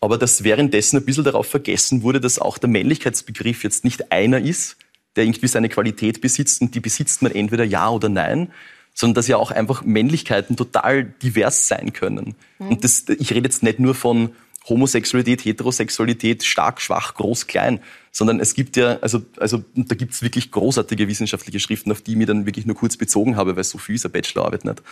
[0.00, 4.40] aber dass währenddessen ein bisschen darauf vergessen wurde, dass auch der Männlichkeitsbegriff jetzt nicht einer
[4.40, 4.76] ist,
[5.16, 8.52] der irgendwie seine Qualität besitzt und die besitzt man entweder ja oder nein,
[8.94, 12.34] sondern dass ja auch einfach Männlichkeiten total divers sein können.
[12.58, 12.68] Mhm.
[12.68, 14.30] Und das, ich rede jetzt nicht nur von
[14.68, 17.80] Homosexualität, Heterosexualität, stark, schwach, groß, klein,
[18.12, 22.12] sondern es gibt ja, also, also da gibt es wirklich großartige wissenschaftliche Schriften, auf die
[22.12, 24.82] ich mir dann wirklich nur kurz bezogen habe, weil so viel ist eine Bachelorarbeit nicht.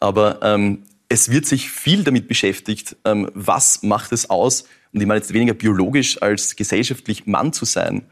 [0.00, 0.82] Aber ähm,
[1.14, 5.32] es wird sich viel damit beschäftigt, ähm, was macht es aus, und ich meine jetzt
[5.32, 8.02] weniger biologisch als gesellschaftlich Mann zu sein.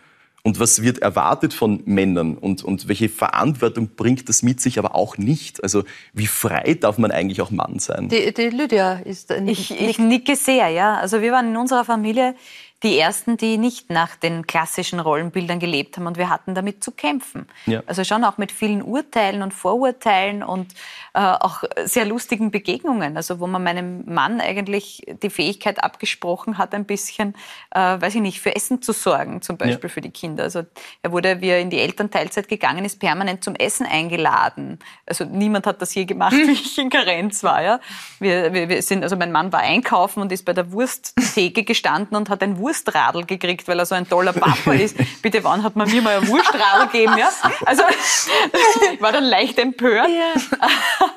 [0.44, 4.96] Und was wird erwartet von Männern und, und welche Verantwortung bringt das mit sich, aber
[4.96, 5.62] auch nicht?
[5.62, 8.09] Also wie frei darf man eigentlich auch Mann sein?
[8.09, 9.30] Die, die Lydia ist...
[9.46, 10.96] Ich, ich nicke sehr, ja.
[10.96, 12.34] Also wir waren in unserer Familie
[12.82, 16.90] die ersten, die nicht nach den klassischen Rollenbildern gelebt haben und wir hatten damit zu
[16.90, 17.46] kämpfen.
[17.66, 17.82] Ja.
[17.86, 20.72] Also schon auch mit vielen Urteilen und Vorurteilen und
[21.14, 26.74] äh, auch sehr lustigen Begegnungen, also wo man meinem Mann eigentlich die Fähigkeit abgesprochen hat,
[26.74, 27.34] ein bisschen,
[27.70, 29.94] äh, weiß ich nicht, für Essen zu sorgen, zum Beispiel ja.
[29.94, 30.44] für die Kinder.
[30.44, 30.64] Also
[31.02, 34.80] er wurde, wie er in die Elternteilzeit gegangen ist, permanent zum Essen eingeladen.
[35.06, 37.62] Also niemand hat das je gemacht, wie ich in Karenz war.
[37.62, 37.80] Ja.
[38.18, 42.16] Wir, wir, wir sind, also mein Mann war einkaufen und ist bei der Wursttheke gestanden
[42.16, 44.96] und hat ein Wurst Wurstradl gekriegt, weil er so ein toller Papa ist.
[45.20, 47.16] Bitte, wann hat man mir mal ein Wurstradl gegeben?
[47.18, 47.30] Ja?
[47.66, 50.08] Also ich war dann leicht empört.
[50.08, 50.32] Ja.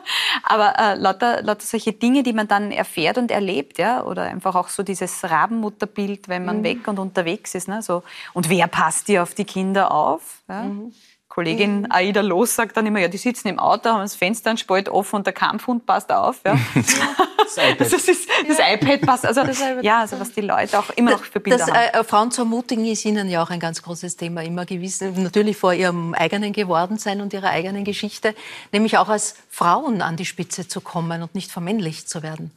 [0.43, 4.55] Aber äh, lauter, lauter solche Dinge, die man dann erfährt und erlebt, ja, oder einfach
[4.55, 6.63] auch so dieses Rabenmutterbild, wenn man mhm.
[6.63, 7.67] weg und unterwegs ist.
[7.67, 7.81] Ne?
[7.81, 8.03] So,
[8.33, 10.41] und wer passt dir auf die Kinder auf?
[10.49, 10.63] Ja?
[10.63, 10.93] Mhm.
[11.35, 11.87] Kollegin mhm.
[11.89, 14.87] Aida Los sagt dann immer, ja, die sitzen im Auto, haben das Fenster ein Spalt
[14.87, 16.39] offen und der Kampfhund passt auf.
[16.45, 16.57] Ja.
[16.75, 17.81] das, iPad.
[17.81, 18.73] Das, ist, das ja.
[18.73, 19.25] iPad passt.
[19.25, 19.41] Also,
[19.81, 21.75] ja, also was die Leute auch immer noch für Bilder das, haben.
[21.75, 25.21] Äh, Frauen zu ermutigen ist Ihnen ja auch ein ganz großes Thema immer gewesen.
[25.21, 28.33] Natürlich vor ihrem eigenen Gewordensein und ihrer eigenen Geschichte.
[28.71, 32.51] Nämlich auch als Frauen an die Spitze zu kommen und nicht vermännlicht zu werden.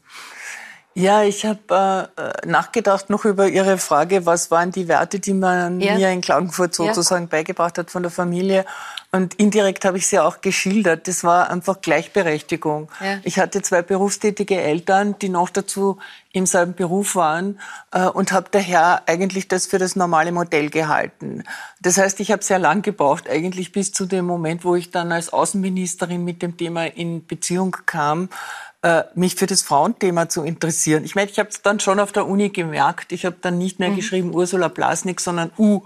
[0.98, 5.80] Ja, ich habe äh, nachgedacht noch über Ihre Frage, was waren die Werte, die man
[5.80, 5.94] ja.
[5.94, 7.28] mir in Klagenfurt sozusagen ja.
[7.30, 8.64] beigebracht hat von der Familie.
[9.12, 11.06] Und indirekt habe ich sie auch geschildert.
[11.06, 12.90] Das war einfach Gleichberechtigung.
[13.00, 13.20] Ja.
[13.22, 15.98] Ich hatte zwei berufstätige Eltern, die noch dazu
[16.32, 17.60] im selben Beruf waren
[17.92, 21.44] äh, und habe daher eigentlich das für das normale Modell gehalten.
[21.80, 25.12] Das heißt, ich habe sehr lang gebraucht, eigentlich bis zu dem Moment, wo ich dann
[25.12, 28.28] als Außenministerin mit dem Thema in Beziehung kam,
[28.82, 31.02] äh, mich für das Frauenthema zu interessieren.
[31.04, 33.10] Ich meine, ich habe es dann schon auf der Uni gemerkt.
[33.10, 33.96] Ich habe dann nicht mehr mhm.
[33.96, 35.80] geschrieben Ursula Blasnik, sondern U.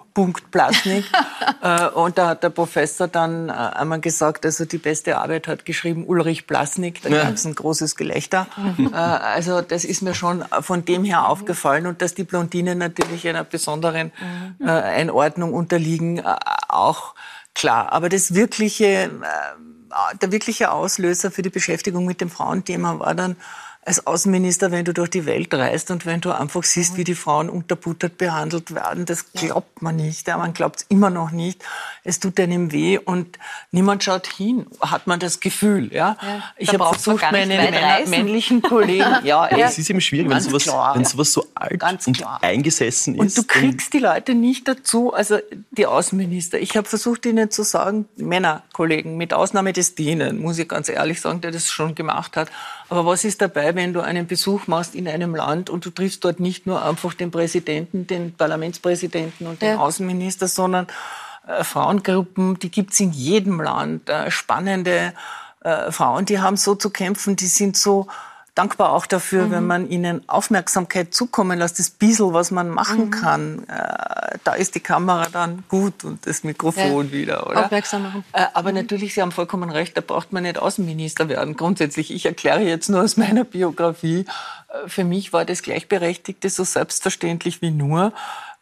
[0.51, 1.07] Blasnik.
[1.63, 5.65] äh, und da hat der Professor dann äh, einmal gesagt, also die beste Arbeit hat
[5.65, 7.01] geschrieben Ulrich Blasnik.
[7.01, 7.23] Da ja.
[7.23, 8.47] gab es ein großes Gelächter.
[8.59, 8.93] Mhm.
[8.93, 13.27] äh, also das ist mir schon von dem her aufgefallen und dass die Blondinen natürlich
[13.27, 14.13] einer besonderen
[14.59, 14.69] mhm.
[14.69, 16.25] äh, Einordnung unterliegen, äh,
[16.69, 17.15] auch
[17.55, 17.91] klar.
[17.93, 19.09] Aber das wirkliche äh,
[20.21, 23.37] der wirkliche Auslöser für die Beschäftigung mit dem Frauenthema war dann
[23.85, 27.17] als Außenminister, wenn du durch die Welt reist und wenn du einfach siehst, wie die
[27.17, 30.29] Frauen unterbuttert behandelt werden, das glaubt man nicht.
[30.29, 31.65] Ja, man glaubt es immer noch nicht.
[32.05, 33.39] Es tut einem weh und
[33.71, 35.93] niemand schaut hin, hat man das Gefühl.
[35.93, 36.17] Ja?
[36.21, 39.05] ja ich habe versucht, meine Männer, männlichen Kollegen...
[39.23, 42.17] ja, ja, es ist eben schwierig, wenn sowas, klar, wenn sowas so alt ganz und
[42.17, 42.41] klar.
[42.43, 43.21] eingesessen ist.
[43.21, 45.39] Und du kriegst die Leute nicht dazu, also
[45.71, 46.59] die Außenminister.
[46.59, 51.21] Ich habe versucht, ihnen zu sagen, Männerkollegen, mit Ausnahme des Dienen, muss ich ganz ehrlich
[51.21, 52.51] sagen, der das schon gemacht hat,
[52.93, 56.25] aber was ist dabei, wenn du einen Besuch machst in einem Land und du triffst
[56.25, 59.79] dort nicht nur einfach den Präsidenten, den Parlamentspräsidenten und den ja.
[59.79, 60.89] Außenminister, sondern
[61.47, 64.09] äh, Frauengruppen, die gibt's in jedem Land.
[64.09, 65.13] Äh, spannende
[65.61, 68.07] äh, Frauen, die haben so zu kämpfen, die sind so
[68.55, 69.51] dankbar auch dafür, mhm.
[69.51, 73.11] wenn man ihnen Aufmerksamkeit zukommen lässt, das bisschen, was man machen mhm.
[73.11, 73.69] kann.
[73.69, 77.13] Äh, da ist die Kamera dann gut und das Mikrofon ja.
[77.13, 77.65] wieder, oder?
[77.65, 78.25] Aufmerksam machen.
[78.33, 78.77] Äh, aber mhm.
[78.77, 81.57] natürlich, Sie haben vollkommen recht, da braucht man nicht Außenminister werden.
[81.57, 84.27] Grundsätzlich, ich erkläre jetzt nur aus meiner Biografie,
[84.87, 88.13] für mich war das Gleichberechtigte so selbstverständlich wie nur.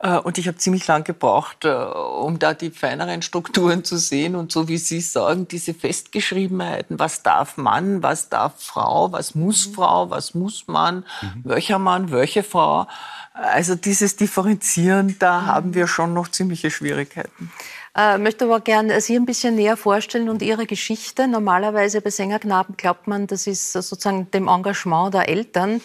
[0.00, 4.34] Äh, und ich habe ziemlich lang gebraucht, äh, um da die feineren Strukturen zu sehen.
[4.34, 9.68] Und so wie Sie sagen, diese Festgeschriebenheiten, was darf Mann, was darf Frau, was muss
[9.68, 9.74] mhm.
[9.74, 11.42] Frau, was muss Mann, mhm.
[11.44, 12.86] welcher Mann, welche Frau.
[13.34, 15.46] Also dieses Differenzieren, da mhm.
[15.46, 17.52] haben wir schon noch ziemliche Schwierigkeiten.
[17.96, 21.26] Äh, möchte aber gerne Sie ein bisschen näher vorstellen und Ihre Geschichte.
[21.26, 25.80] Normalerweise bei Sängerknaben glaubt man, das ist sozusagen dem Engagement der Eltern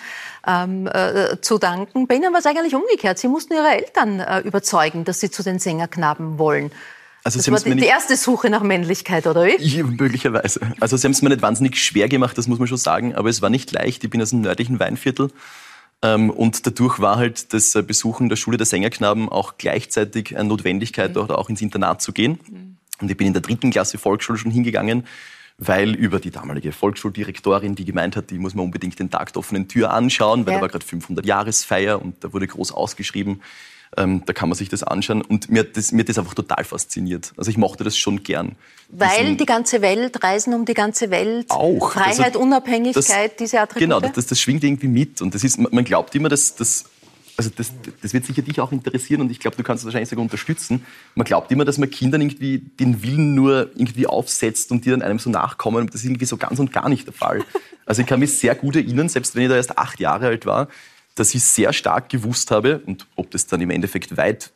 [0.45, 2.06] ähm, äh, zu danken.
[2.06, 3.18] Bei Ihnen war es eigentlich umgekehrt.
[3.18, 6.72] Sie mussten Ihre Eltern äh, überzeugen, dass Sie zu den Sängerknaben wollen.
[7.24, 9.56] Also das Sie war die, die, erste Suche nach Männlichkeit, oder wie?
[9.58, 10.60] Ja, möglicherweise.
[10.80, 13.30] Also Sie haben es mir nicht wahnsinnig schwer gemacht, das muss man schon sagen, aber
[13.30, 14.03] es war nicht leicht.
[14.03, 15.32] Ich bin aus dem nördlichen Weinviertel
[16.30, 21.12] und dadurch war halt das äh, Besuchen der Schule der Sängerknaben auch gleichzeitig eine Notwendigkeit,
[21.12, 21.14] mhm.
[21.16, 22.39] dort auch ins Internat zu gehen.
[22.48, 22.78] Mhm.
[23.02, 25.06] Und ich bin in der dritten Klasse Volksschule schon hingegangen,
[25.58, 29.39] weil über die damalige Volksschuldirektorin, die gemeint hat, die muss man unbedingt den Tag der
[29.39, 30.60] offenen Tür anschauen, weil ja.
[30.60, 33.41] da war gerade 500 Jahresfeier und da wurde groß ausgeschrieben.
[33.98, 35.22] Ähm, da kann man sich das anschauen.
[35.22, 37.34] Und mir hat das, mir hat das einfach total fasziniert.
[37.38, 38.56] Also ich mochte das schon gern.
[38.89, 43.38] Weil Diesen, die ganze Welt, Reisen um die ganze Welt, auch, Freiheit, das, Unabhängigkeit, das,
[43.38, 43.82] diese Attribute?
[43.82, 45.22] Genau, das, das, schwingt irgendwie mit.
[45.22, 46.86] Und das ist, man glaubt immer, dass, dass
[47.38, 47.72] also das,
[48.02, 50.86] das wird sicher dich auch interessieren und ich glaube, du kannst es wahrscheinlich sogar unterstützen.
[51.16, 55.02] Man glaubt immer, dass man Kindern irgendwie den Willen nur irgendwie aufsetzt und die dann
[55.02, 55.82] einem so nachkommen.
[55.82, 57.43] Und das ist irgendwie so ganz und gar nicht der Fall.
[57.88, 60.48] Also ich kann mich sehr gut erinnern, selbst wenn ich da erst acht Jahre alt
[60.48, 60.70] war,
[61.16, 64.51] dass ich sehr stark gewusst habe und ob das dann im Endeffekt weit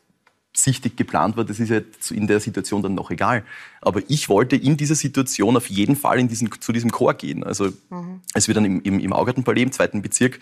[0.52, 1.80] sichtig geplant war, das ist ja
[2.10, 3.44] in der Situation dann noch egal.
[3.80, 7.44] Aber ich wollte in dieser Situation auf jeden Fall in diesen, zu diesem Chor gehen.
[7.44, 8.20] Also mhm.
[8.34, 10.40] als wir dann im, im, im Augartenpalais im zweiten Bezirk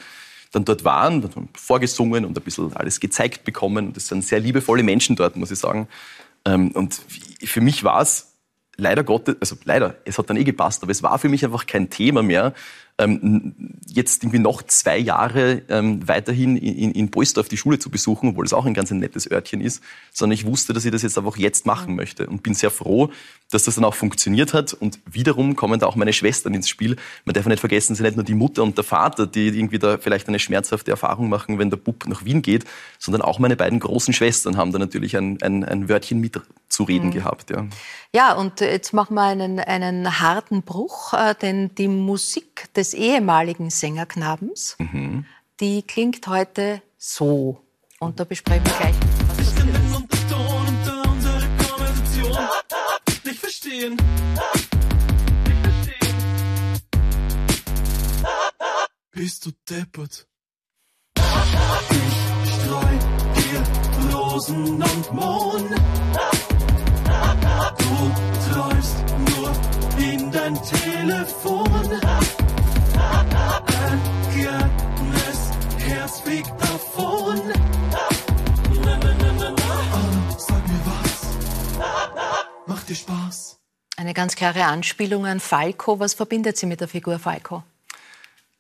[0.50, 3.92] dann dort waren, dann haben vorgesungen und ein bisschen alles gezeigt bekommen.
[3.92, 5.88] Das sind sehr liebevolle Menschen dort, muss ich sagen.
[6.46, 7.00] Ähm, und
[7.44, 8.32] für mich war es
[8.76, 11.66] leider Gottes, also leider, es hat dann eh gepasst, aber es war für mich einfach
[11.66, 12.54] kein Thema mehr,
[12.98, 13.54] ähm,
[13.86, 18.44] jetzt irgendwie noch zwei Jahre ähm, weiterhin in, in Boisdorf die Schule zu besuchen, obwohl
[18.44, 19.82] es auch ein ganz ein nettes Örtchen ist,
[20.12, 23.10] sondern ich wusste, dass ich das jetzt einfach jetzt machen möchte und bin sehr froh,
[23.50, 26.96] dass das dann auch funktioniert hat und wiederum kommen da auch meine Schwestern ins Spiel.
[27.24, 29.78] Man darf nicht vergessen, es sind nicht nur die Mutter und der Vater, die irgendwie
[29.78, 32.64] da vielleicht eine schmerzhafte Erfahrung machen, wenn der Bub nach Wien geht,
[32.98, 37.12] sondern auch meine beiden großen Schwestern haben da natürlich ein, ein, ein Wörtchen mitzureden mhm.
[37.12, 37.50] gehabt.
[37.50, 37.66] Ja.
[38.14, 43.68] Ja, und jetzt machen wir einen, einen harten Bruch, äh, denn die Musik des ehemaligen
[43.70, 45.26] Sängerknabens, mhm.
[45.60, 47.60] die klingt heute so.
[48.00, 48.94] Und da besprechen wir gleich.
[49.40, 52.48] Ich kann den Unterton unter unsere Konversation
[53.24, 53.96] nicht verstehen.
[59.10, 60.26] Bist du deppert?
[61.16, 62.86] Ich streu
[63.34, 66.37] dir Rosen und Mohn.
[67.88, 68.12] Du
[68.52, 68.96] träumst
[69.30, 69.50] nur
[69.98, 71.90] in dein Telefon.
[73.88, 75.40] Erkenntnis,
[75.78, 77.40] Herz fliegt davon.
[80.36, 81.36] sag mir was,
[82.66, 83.58] macht dir Spaß?
[83.96, 85.98] Eine ganz klare Anspielung an Falco.
[85.98, 87.64] Was verbindet sie mit der Figur Falco?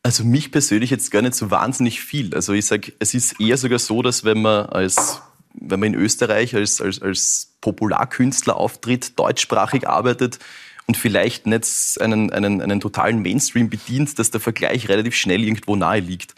[0.02, 2.34] Also mich persönlich jetzt gar nicht so wahnsinnig viel.
[2.34, 5.20] Also ich sage, es ist eher sogar so, dass wenn man als
[5.60, 10.38] wenn man in Österreich als, als, als Popularkünstler auftritt, deutschsprachig arbeitet,
[10.86, 15.76] und vielleicht nicht einen, einen, einen totalen Mainstream bedient, dass der Vergleich relativ schnell irgendwo
[15.76, 16.34] nahe liegt.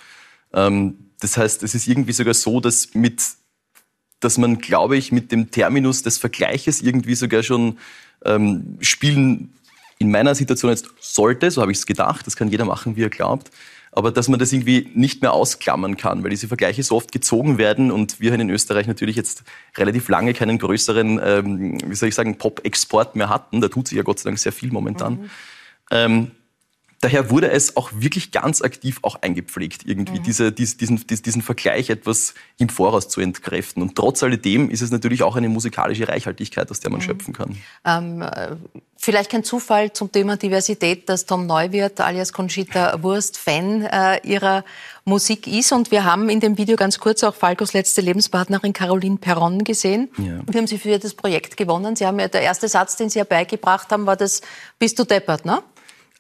[0.52, 3.22] Ähm, das heißt, es ist irgendwie sogar so, dass mit
[4.20, 7.78] dass man, glaube ich, mit dem Terminus des Vergleiches irgendwie sogar schon
[8.24, 9.54] ähm, spielen
[9.98, 13.02] in meiner Situation jetzt sollte, so habe ich es gedacht, das kann jeder machen, wie
[13.02, 13.50] er glaubt,
[13.92, 17.58] aber dass man das irgendwie nicht mehr ausklammern kann, weil diese Vergleiche so oft gezogen
[17.58, 19.42] werden und wir in Österreich natürlich jetzt
[19.76, 23.60] relativ lange keinen größeren, ähm, wie soll ich sagen, Pop-Export mehr hatten.
[23.60, 25.14] Da tut sich ja Gott sei Dank sehr viel momentan.
[25.14, 25.30] Mhm.
[25.90, 26.30] Ähm,
[27.00, 30.22] daher wurde es auch wirklich ganz aktiv auch eingepflegt, irgendwie mhm.
[30.22, 33.82] diese, diesen, diesen Vergleich etwas im Voraus zu entkräften.
[33.82, 37.04] Und trotz alledem ist es natürlich auch eine musikalische Reichhaltigkeit, aus der man mhm.
[37.04, 37.56] schöpfen kann.
[37.86, 38.56] Ähm, äh,
[38.98, 44.62] vielleicht kein Zufall zum Thema Diversität, dass Tom Neuwirth alias Conchita Wurst Fan äh, ihrer
[45.06, 45.72] Musik ist.
[45.72, 50.10] Und wir haben in dem Video ganz kurz auch Falcos letzte Lebenspartnerin Caroline Perron gesehen.
[50.18, 50.40] Ja.
[50.46, 51.96] Wir haben sie für das Projekt gewonnen.
[51.96, 54.42] Sie haben ja, der erste Satz, den Sie herbeigebracht haben, war das,
[54.78, 55.62] bist du deppert, ne?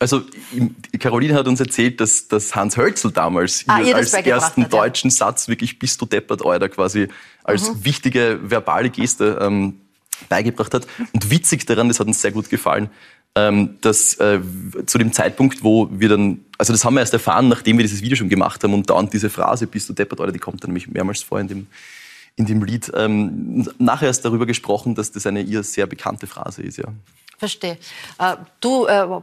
[0.00, 0.22] Also
[0.98, 5.14] Caroline hat uns erzählt, dass, dass Hans Hölzel damals ah, als ersten hat, deutschen ja.
[5.16, 7.08] Satz wirklich bist du deppert, Alter, quasi
[7.44, 7.84] als mhm.
[7.84, 9.78] wichtige verbale Geste ähm,
[10.30, 10.86] beigebracht hat.
[11.12, 12.88] Und witzig daran, das hat uns sehr gut gefallen,
[13.34, 14.40] ähm, dass äh,
[14.86, 18.00] zu dem Zeitpunkt, wo wir dann, also das haben wir erst erfahren, nachdem wir dieses
[18.00, 20.70] Video schon gemacht haben und dann diese Phrase bist du deppert, Alter, die kommt dann
[20.70, 21.66] nämlich mehrmals vor in dem,
[22.36, 22.90] in dem Lied.
[22.94, 26.86] Ähm, nachher erst darüber gesprochen, dass das eine ihr sehr bekannte Phrase ist, ja.
[27.36, 27.78] Verstehe.
[28.18, 29.20] Äh, du äh,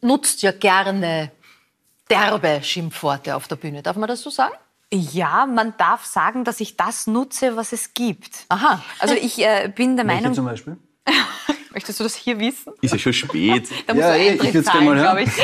[0.00, 1.30] nutzt ja gerne
[2.10, 3.82] derbe Schimpfworte auf der Bühne.
[3.82, 4.54] Darf man das so sagen?
[4.92, 8.46] Ja, man darf sagen, dass ich das nutze, was es gibt.
[8.48, 8.82] Aha.
[8.98, 10.34] Also ich äh, bin der Welche Meinung.
[10.34, 10.76] zum Beispiel?
[11.72, 12.72] Möchtest du das hier wissen?
[12.80, 13.68] Ist ja schon spät.
[13.86, 15.30] da musst ja, du Eintritt ich zahlen, glaube ich.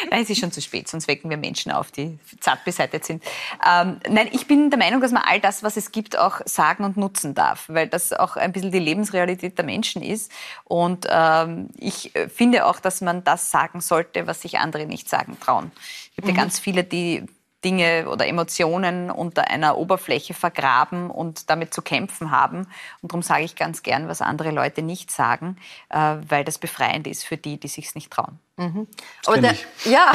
[0.10, 3.22] nein, es ist schon zu spät, sonst wecken wir Menschen auf, die zart beseitigt sind.
[3.66, 6.84] Ähm, nein, ich bin der Meinung, dass man all das, was es gibt, auch sagen
[6.84, 10.30] und nutzen darf, weil das auch ein bisschen die Lebensrealität der Menschen ist.
[10.64, 15.38] Und ähm, ich finde auch, dass man das sagen sollte, was sich andere nicht sagen
[15.40, 15.72] trauen.
[16.10, 16.34] Es gibt mhm.
[16.34, 17.26] ja ganz viele, die
[17.64, 22.66] Dinge oder Emotionen unter einer Oberfläche vergraben und damit zu kämpfen haben.
[23.02, 25.56] Und darum sage ich ganz gern, was andere Leute nicht sagen,
[25.90, 28.38] äh, weil das befreiend ist für die, die sich nicht trauen.
[28.60, 28.86] Mhm.
[29.24, 29.56] Aber der,
[29.86, 30.12] ja.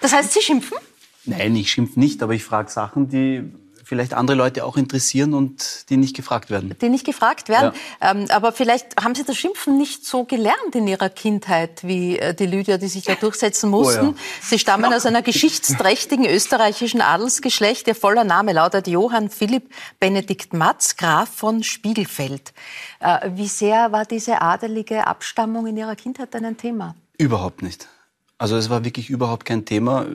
[0.00, 0.76] das heißt, Sie schimpfen?
[1.24, 3.52] Nein, ich schimpfe nicht, aber ich frage Sachen, die
[3.88, 6.76] vielleicht andere Leute auch interessieren und die nicht gefragt werden.
[6.78, 7.72] Die nicht gefragt werden.
[8.02, 8.10] Ja.
[8.10, 12.34] Ähm, aber vielleicht haben Sie das Schimpfen nicht so gelernt in Ihrer Kindheit wie äh,
[12.34, 13.88] die Lydia, die sich da durchsetzen mussten.
[13.88, 14.14] Oh ja.
[14.42, 17.86] Sie stammen aus einer geschichtsträchtigen österreichischen Adelsgeschlecht.
[17.88, 22.52] Ihr voller Name lautet Johann Philipp Benedikt Matz, Graf von Spiegelfeld.
[23.00, 26.94] Äh, wie sehr war diese adelige Abstammung in Ihrer Kindheit dann ein Thema?
[27.16, 27.88] Überhaupt nicht.
[28.36, 30.06] Also es war wirklich überhaupt kein Thema.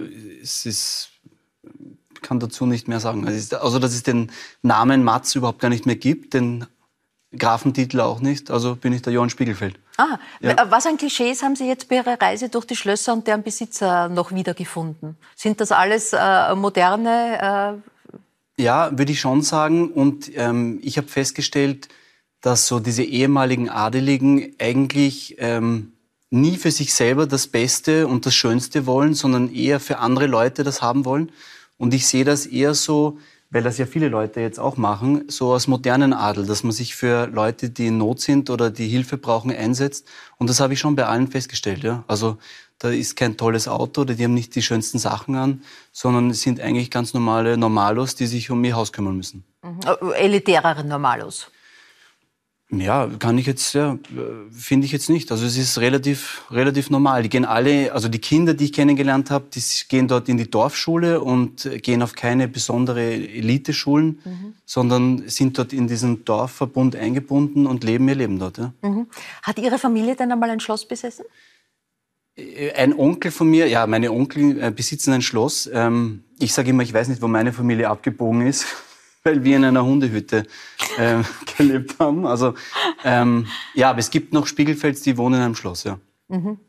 [0.42, 1.10] Es ist
[2.24, 3.28] kann dazu nicht mehr sagen.
[3.28, 6.66] Also, dass es den Namen Matz überhaupt gar nicht mehr gibt, den
[7.38, 8.52] Grafentitel auch nicht.
[8.52, 9.80] Also bin ich der Johann Spiegelfeld.
[9.98, 10.56] Ah, ja.
[10.70, 14.10] was an Klischees haben Sie jetzt bei Ihrer Reise durch die Schlösser und deren Besitzer
[14.10, 15.18] noch wiedergefunden?
[15.36, 17.82] Sind das alles äh, moderne?
[18.58, 19.92] Äh ja, würde ich schon sagen.
[19.92, 21.90] Und ähm, ich habe festgestellt,
[22.42, 25.94] dass so diese ehemaligen Adeligen eigentlich ähm,
[26.30, 30.64] nie für sich selber das Beste und das Schönste wollen, sondern eher für andere Leute
[30.64, 31.32] das haben wollen.
[31.84, 33.18] Und ich sehe das eher so,
[33.50, 36.96] weil das ja viele Leute jetzt auch machen, so aus modernen Adel, dass man sich
[36.96, 40.08] für Leute, die in Not sind oder die Hilfe brauchen, einsetzt.
[40.38, 41.84] Und das habe ich schon bei allen festgestellt.
[41.84, 42.06] Ja.
[42.08, 42.38] Also
[42.80, 45.62] da ist kein tolles Auto oder die haben nicht die schönsten Sachen an,
[45.92, 49.44] sondern es sind eigentlich ganz normale Normalos, die sich um ihr Haus kümmern müssen.
[49.62, 50.14] Mhm.
[50.14, 51.52] Elitärere Normalos.
[52.80, 53.98] Ja, kann ich jetzt, ja,
[54.52, 55.32] finde ich jetzt nicht.
[55.32, 57.24] Also es ist relativ, relativ normal.
[57.24, 60.50] Die gehen alle, also die Kinder, die ich kennengelernt habe, die gehen dort in die
[60.50, 64.54] Dorfschule und gehen auf keine besondere Eliteschulen, mhm.
[64.66, 68.58] sondern sind dort in diesen Dorfverbund eingebunden und leben ihr Leben dort.
[68.58, 68.74] Ja.
[68.82, 69.08] Mhm.
[69.42, 71.26] Hat Ihre Familie denn einmal ein Schloss besessen?
[72.36, 75.70] Äh, ein Onkel von mir, ja, meine Onkel äh, besitzen ein Schloss.
[75.72, 78.66] Ähm, ich sage immer, ich weiß nicht, wo meine Familie abgebogen ist
[79.24, 80.46] weil wir in einer Hundehütte
[80.98, 81.24] äh,
[81.58, 82.26] gelebt haben.
[82.26, 82.54] Also
[83.04, 86.00] ähm, ja, aber es gibt noch Spiegelfels, die wohnen in einem Schloss, ja.
[86.28, 86.60] Mhm.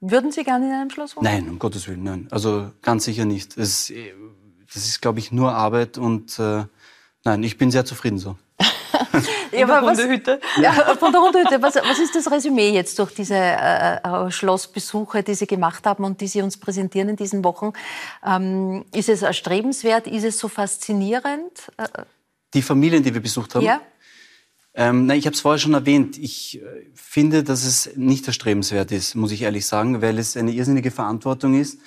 [0.00, 1.24] Würden Sie gerne in einem Schloss wohnen?
[1.24, 2.28] Nein, um Gottes Willen, nein.
[2.30, 3.58] Also ganz sicher nicht.
[3.58, 3.92] Das,
[4.72, 6.64] das ist, glaube ich, nur Arbeit und äh,
[7.24, 8.36] nein, ich bin sehr zufrieden so.
[9.52, 10.40] ja, von der Hundehütte.
[10.60, 11.62] Ja, von der Hundehütte.
[11.62, 16.04] Was, was, ist das Resümee jetzt durch diese äh, äh, Schlossbesuche, die Sie gemacht haben
[16.04, 17.72] und die Sie uns präsentieren in diesen Wochen?
[18.24, 20.06] Ähm, ist es erstrebenswert?
[20.06, 21.52] Ist es so faszinierend?
[21.76, 21.86] Äh,
[22.54, 23.64] die Familien, die wir besucht haben?
[23.64, 23.80] Ja.
[24.74, 26.18] Ähm, nein, ich habe es vorher schon erwähnt.
[26.18, 30.52] Ich äh, finde, dass es nicht erstrebenswert ist, muss ich ehrlich sagen, weil es eine
[30.52, 31.78] irrsinnige Verantwortung ist.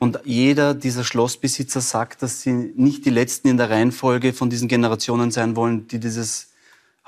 [0.00, 4.66] Und jeder dieser Schlossbesitzer sagt, dass sie nicht die Letzten in der Reihenfolge von diesen
[4.66, 6.49] Generationen sein wollen, die dieses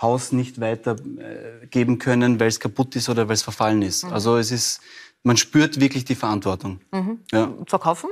[0.03, 4.05] Haus nicht weitergeben äh, können, weil es kaputt ist oder weil es verfallen ist.
[4.05, 4.13] Mhm.
[4.13, 4.81] Also es ist,
[5.23, 6.81] man spürt wirklich die Verantwortung.
[6.91, 7.21] Mhm.
[7.31, 7.53] Ja.
[7.67, 8.11] Verkaufen?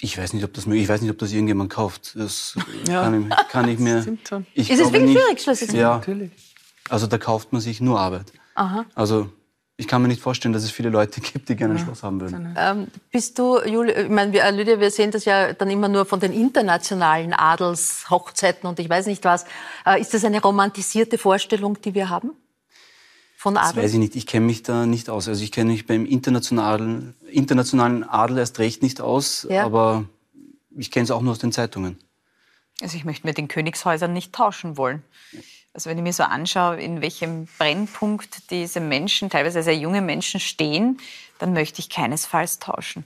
[0.00, 2.14] Ich weiß nicht, ob das Ich weiß nicht, ob das irgendjemand kauft.
[2.16, 2.56] Das
[2.88, 3.02] ja.
[3.02, 4.04] kann, ich, kann ich mir.
[4.54, 5.96] Ich ist es wirklich schwierig, Schloss Ja.
[5.96, 6.32] Natürlich.
[6.88, 8.32] Also da kauft man sich nur Arbeit.
[8.54, 8.84] Aha.
[8.94, 9.30] Also
[9.76, 11.84] ich kann mir nicht vorstellen, dass es viele Leute gibt, die gerne ein ja.
[11.84, 12.54] Schloss haben würden.
[12.58, 16.04] Ähm, bist du, Julia, ich meine, wir, Lydia, wir sehen das ja dann immer nur
[16.04, 19.44] von den internationalen Adelshochzeiten und ich weiß nicht was.
[19.84, 22.30] Äh, ist das eine romantisierte Vorstellung, die wir haben?
[23.36, 23.74] Von Adel?
[23.74, 24.16] Das weiß ich nicht.
[24.16, 25.28] Ich kenne mich da nicht aus.
[25.28, 29.64] Also ich kenne mich beim internationalen, internationalen Adel erst recht nicht aus, ja.
[29.64, 30.04] aber
[30.76, 31.98] ich kenne es auch nur aus den Zeitungen.
[32.80, 35.02] Also ich möchte mit den Königshäusern nicht tauschen wollen.
[35.74, 40.38] Also wenn ich mir so anschaue, in welchem Brennpunkt diese Menschen, teilweise sehr junge Menschen
[40.38, 40.98] stehen,
[41.40, 43.04] dann möchte ich keinesfalls tauschen.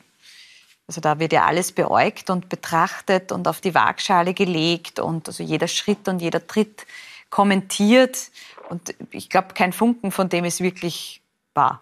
[0.86, 5.42] Also da wird ja alles beäugt und betrachtet und auf die Waagschale gelegt und also
[5.42, 6.86] jeder Schritt und jeder Tritt
[7.30, 8.30] kommentiert.
[8.68, 11.22] Und ich glaube, kein Funken von dem ist wirklich
[11.54, 11.80] wahr.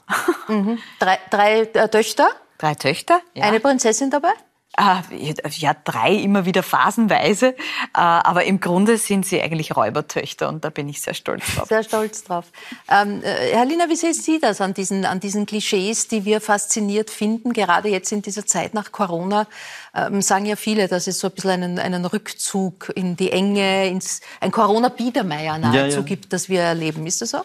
[0.49, 0.79] Mhm.
[1.01, 2.29] Drei, drei äh, Töchter?
[2.59, 3.21] Drei Töchter.
[3.35, 3.45] Ja.
[3.45, 4.33] Eine Prinzessin dabei?
[4.79, 7.49] Ah, ja, drei immer wieder phasenweise.
[7.49, 7.55] Äh,
[7.95, 11.69] aber im Grunde sind sie eigentlich Räubertöchter und da bin ich sehr stolz drauf.
[11.69, 12.45] Sehr stolz drauf.
[12.91, 16.43] Ähm, äh, Herr Lina, wie sehen Sie das an diesen, an diesen Klischees, die wir
[16.43, 17.55] fasziniert finden?
[17.55, 19.47] Gerade jetzt in dieser Zeit nach Corona
[19.95, 23.89] ähm, sagen ja viele, dass es so ein bisschen einen, einen Rückzug in die Enge,
[23.89, 26.01] ins, ein Corona-Biedermeier nahezu ja, ja.
[26.03, 27.07] gibt, das wir erleben.
[27.07, 27.45] Ist das so?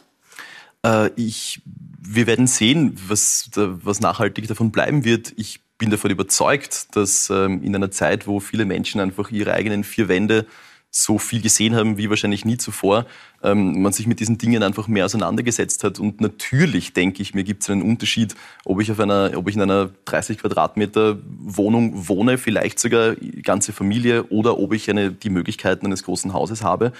[0.86, 1.62] Äh, ich,
[2.02, 5.34] wir werden sehen, was, was nachhaltig davon bleiben wird.
[5.38, 9.84] Ich bin davon überzeugt, dass ähm, in einer Zeit, wo viele Menschen einfach ihre eigenen
[9.84, 10.46] vier Wände
[10.92, 13.08] so viel gesehen haben wie wahrscheinlich nie zuvor,
[13.42, 15.98] ähm, man sich mit diesen Dingen einfach mehr auseinandergesetzt hat.
[15.98, 19.56] Und natürlich, denke ich, mir gibt es einen Unterschied, ob ich, auf einer, ob ich
[19.56, 25.32] in einer 30 Quadratmeter Wohnung wohne, vielleicht sogar ganze Familie, oder ob ich eine, die
[25.32, 26.92] Möglichkeiten eines großen Hauses habe.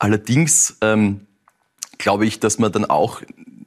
[0.00, 1.20] Allerdings ähm,
[1.98, 3.22] glaube ich, dass man dann auch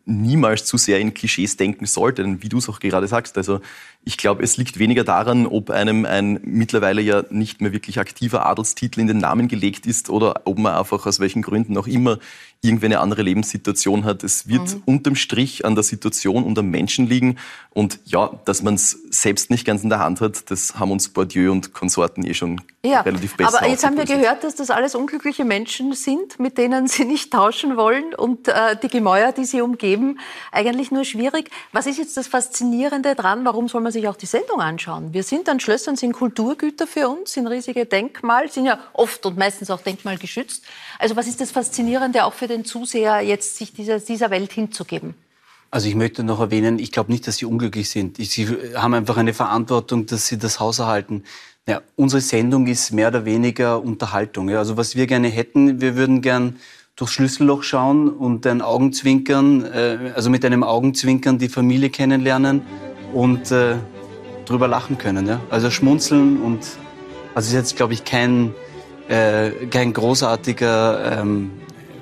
[0.08, 3.60] niemals zu sehr in Klischees denken sollte, wie du es auch gerade sagst, also
[4.06, 8.46] ich glaube, es liegt weniger daran, ob einem ein mittlerweile ja nicht mehr wirklich aktiver
[8.46, 12.18] Adelstitel in den Namen gelegt ist oder ob man einfach aus welchen Gründen auch immer
[12.62, 14.24] irgendwie eine andere Lebenssituation hat.
[14.24, 14.84] Es wird mhm.
[14.86, 17.38] unterm Strich an der Situation und am Menschen liegen.
[17.78, 21.10] Und ja, dass man es selbst nicht ganz in der Hand hat, das haben uns
[21.10, 24.72] Bourdieu und Konsorten eh schon ja, relativ besser Aber jetzt haben wir gehört, dass das
[24.72, 29.46] alles unglückliche Menschen sind, mit denen sie nicht tauschen wollen und äh, die Gemäuer, die
[29.46, 30.20] sie umgeben,
[30.52, 31.52] eigentlich nur schwierig.
[31.72, 33.46] Was ist jetzt das Faszinierende dran?
[33.46, 35.14] Warum soll man sich auch die Sendung anschauen?
[35.14, 39.38] Wir sind an Schlössern, sind Kulturgüter für uns, sind riesige Denkmal, sind ja oft und
[39.38, 40.64] meistens auch denkmalgeschützt.
[40.98, 45.14] Also was ist das Faszinierende auch für den Zuseher, jetzt sich dieser, dieser Welt hinzugeben?
[45.70, 48.18] Also ich möchte noch erwähnen, ich glaube nicht, dass sie unglücklich sind.
[48.18, 51.24] Sie haben einfach eine Verantwortung, dass sie das Haus erhalten.
[51.68, 54.48] Ja, unsere Sendung ist mehr oder weniger Unterhaltung.
[54.48, 54.60] Ja.
[54.60, 56.58] Also was wir gerne hätten, wir würden gern
[56.96, 62.62] durchs Schlüsselloch schauen und ein Augenzwinkern, äh, also mit einem Augenzwinkern die Familie kennenlernen
[63.14, 63.76] und äh,
[64.46, 65.28] drüber lachen können.
[65.28, 65.42] Ja.
[65.50, 66.66] Also schmunzeln und
[67.36, 68.54] also ist jetzt glaube ich kein
[69.10, 71.52] äh, kein großartiger, ähm,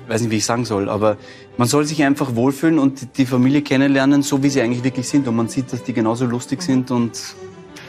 [0.08, 1.16] weiß nicht wie ich sagen soll, aber
[1.56, 5.26] man soll sich einfach wohlfühlen und die Familie kennenlernen, so wie sie eigentlich wirklich sind
[5.28, 7.18] und man sieht, dass die genauso lustig sind und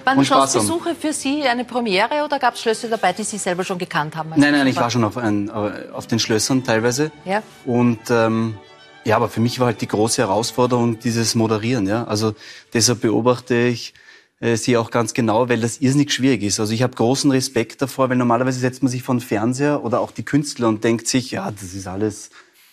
[0.07, 3.77] waren Schlossbesuche für Sie eine Premiere oder gab es Schlösser dabei, die Sie selber schon
[3.77, 4.29] gekannt haben?
[4.37, 7.11] Nein, nein, ich war schon auf, ein, auf den Schlössern teilweise.
[7.25, 7.43] Ja.
[7.65, 8.57] Und ähm,
[9.03, 11.87] ja, aber für mich war halt die große Herausforderung dieses Moderieren.
[11.87, 12.35] Ja, also
[12.73, 13.93] deshalb beobachte ich
[14.39, 16.59] äh, sie auch ganz genau, weil das irrsinnig schwierig ist.
[16.59, 19.99] Also ich habe großen Respekt davor, weil normalerweise setzt man sich vor den Fernseher oder
[19.99, 22.29] auch die Künstler und denkt sich, ja, das ist alles,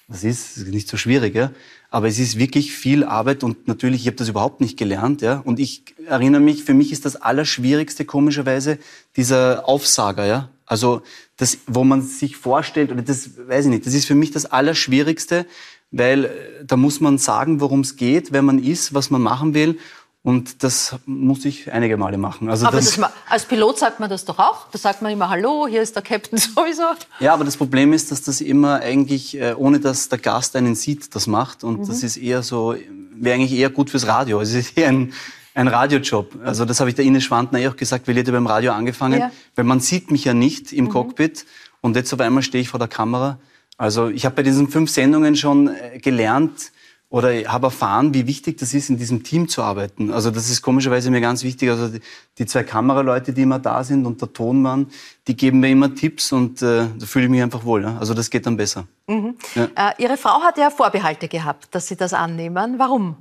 [0.08, 1.34] das ist nicht so schwierig.
[1.34, 1.52] Ja?
[1.90, 5.22] Aber es ist wirklich viel Arbeit und natürlich, ich habe das überhaupt nicht gelernt.
[5.22, 5.40] Ja?
[5.44, 8.78] Und ich erinnere mich, für mich ist das Allerschwierigste komischerweise
[9.16, 10.26] dieser Aufsager.
[10.26, 10.50] Ja?
[10.66, 11.02] Also
[11.36, 14.46] das, wo man sich vorstellt, oder das weiß ich nicht, das ist für mich das
[14.46, 15.46] Allerschwierigste,
[15.90, 16.30] weil äh,
[16.66, 19.78] da muss man sagen, worum es geht, wer man ist, was man machen will.
[20.24, 22.48] Und das muss ich einige Male machen.
[22.48, 22.98] Also aber das,
[23.28, 24.68] als Pilot sagt man das doch auch.
[24.72, 26.82] Da sagt man immer Hallo, hier ist der Captain sowieso.
[27.20, 30.76] Ja, aber das Problem ist, dass das immer eigentlich, äh, ohne dass der Gast einen
[30.76, 31.62] sieht, das macht.
[31.62, 31.86] Und mhm.
[31.88, 32.74] das ist eher so,
[33.14, 34.40] wäre eigentlich eher gut fürs Radio.
[34.40, 35.12] Es ist eher ein,
[35.52, 36.38] ein Radiojob.
[36.42, 38.72] Also das habe ich der Ines Schwantner eh auch gesagt, weil ich hätte beim Radio
[38.72, 39.20] angefangen.
[39.20, 39.30] Ja.
[39.56, 40.88] Weil man sieht mich ja nicht im mhm.
[40.88, 41.44] Cockpit.
[41.82, 43.38] Und jetzt auf einmal stehe ich vor der Kamera.
[43.76, 46.72] Also ich habe bei diesen fünf Sendungen schon äh, gelernt,
[47.14, 50.10] oder habe erfahren, wie wichtig das ist, in diesem Team zu arbeiten.
[50.10, 51.70] Also das ist komischerweise mir ganz wichtig.
[51.70, 52.00] Also die,
[52.38, 54.88] die zwei Kameraleute, die immer da sind und der Tonmann,
[55.28, 57.84] die geben mir immer Tipps und äh, da fühle ich mich einfach wohl.
[57.84, 57.98] Ja?
[58.00, 58.88] Also das geht dann besser.
[59.06, 59.36] Mhm.
[59.54, 59.68] Ja.
[59.76, 62.80] Äh, Ihre Frau hat ja Vorbehalte gehabt, dass Sie das annehmen.
[62.80, 63.14] Warum?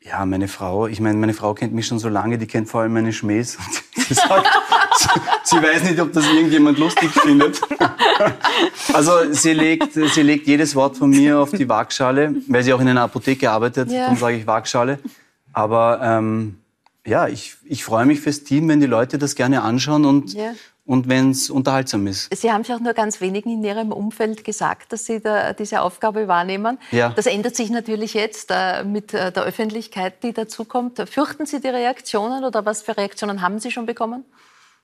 [0.00, 2.80] Ja, meine Frau, ich meine, meine Frau kennt mich schon so lange, die kennt vor
[2.80, 3.58] allem meine Schmähs.
[3.96, 4.48] Sie sagt,
[5.44, 7.60] sie, weiß nicht, ob das irgendjemand lustig findet.
[8.92, 12.80] Also sie legt, sie legt jedes Wort von mir auf die Waagschale, weil sie auch
[12.80, 14.02] in einer Apotheke arbeitet, ja.
[14.02, 14.98] darum sage ich Waagschale.
[15.52, 16.58] Aber ähm,
[17.06, 20.52] ja, ich, ich freue mich fürs Team, wenn die Leute das gerne anschauen und, ja
[20.88, 22.34] und wenn es unterhaltsam ist.
[22.34, 25.82] Sie haben sich auch nur ganz wenigen in Ihrem Umfeld gesagt, dass Sie da diese
[25.82, 26.78] Aufgabe wahrnehmen.
[26.92, 27.10] Ja.
[27.10, 30.98] Das ändert sich natürlich jetzt äh, mit äh, der Öffentlichkeit, die dazukommt.
[31.06, 34.24] Fürchten Sie die Reaktionen oder was für Reaktionen haben Sie schon bekommen?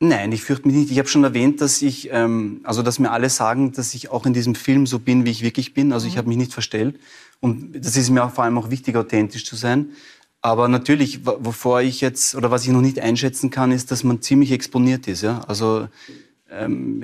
[0.00, 0.90] Nein, ich fürchte mich nicht.
[0.90, 4.26] Ich habe schon erwähnt, dass ich, ähm, also dass mir alle sagen, dass ich auch
[4.26, 5.92] in diesem Film so bin, wie ich wirklich bin.
[5.92, 6.12] Also mhm.
[6.12, 6.98] ich habe mich nicht verstellt.
[7.40, 9.90] Und das ist mir vor allem auch wichtig, authentisch zu sein.
[10.40, 14.20] Aber natürlich, wovor ich jetzt oder was ich noch nicht einschätzen kann, ist, dass man
[14.20, 15.22] ziemlich exponiert ist.
[15.22, 15.40] Ja?
[15.46, 15.88] Also
[16.50, 17.02] ähm,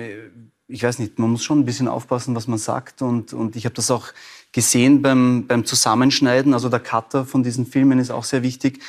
[0.67, 3.01] ich weiß nicht, man muss schon ein bisschen aufpassen, was man sagt.
[3.01, 4.07] Und, und ich habe das auch
[4.51, 6.53] gesehen beim, beim Zusammenschneiden.
[6.53, 8.79] Also der Cutter von diesen Filmen ist auch sehr wichtig.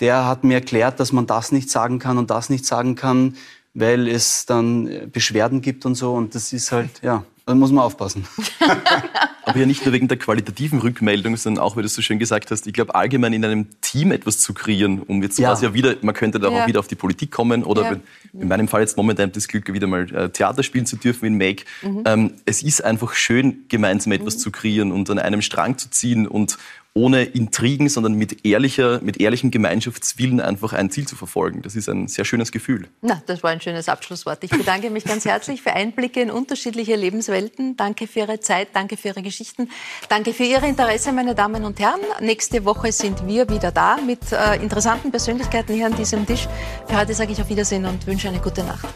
[0.00, 3.34] Der hat mir erklärt, dass man das nicht sagen kann und das nicht sagen kann,
[3.74, 6.14] weil es dann Beschwerden gibt und so.
[6.14, 8.26] Und das ist halt, ja, da muss man aufpassen.
[9.48, 12.50] Aber ja nicht nur wegen der qualitativen Rückmeldung, sondern auch, weil du so schön gesagt
[12.50, 15.48] hast, ich glaube allgemein in einem Team etwas zu kreieren, um jetzt ja.
[15.48, 16.62] quasi ja wieder, man könnte da ja.
[16.62, 17.96] auch wieder auf die Politik kommen oder ja.
[18.34, 21.38] in meinem Fall jetzt momentan das Glück, wieder mal äh, Theater spielen zu dürfen in
[21.38, 21.64] Make.
[21.80, 22.02] Mhm.
[22.04, 24.40] Ähm, es ist einfach schön, gemeinsam etwas mhm.
[24.40, 26.58] zu kreieren und an einem Strang zu ziehen und
[26.94, 31.62] ohne Intrigen, sondern mit, ehrlicher, mit ehrlichem Gemeinschaftswillen einfach ein Ziel zu verfolgen.
[31.62, 32.88] Das ist ein sehr schönes Gefühl.
[33.02, 34.42] Na, das war ein schönes Abschlusswort.
[34.42, 37.76] Ich bedanke mich ganz herzlich für Einblicke in unterschiedliche Lebenswelten.
[37.76, 39.70] Danke für Ihre Zeit, danke für Ihre Geschichten,
[40.08, 42.00] danke für Ihr Interesse, meine Damen und Herren.
[42.20, 46.48] Nächste Woche sind wir wieder da mit äh, interessanten Persönlichkeiten hier an diesem Tisch.
[46.88, 48.88] Für heute sage ich auf Wiedersehen und wünsche eine gute Nacht.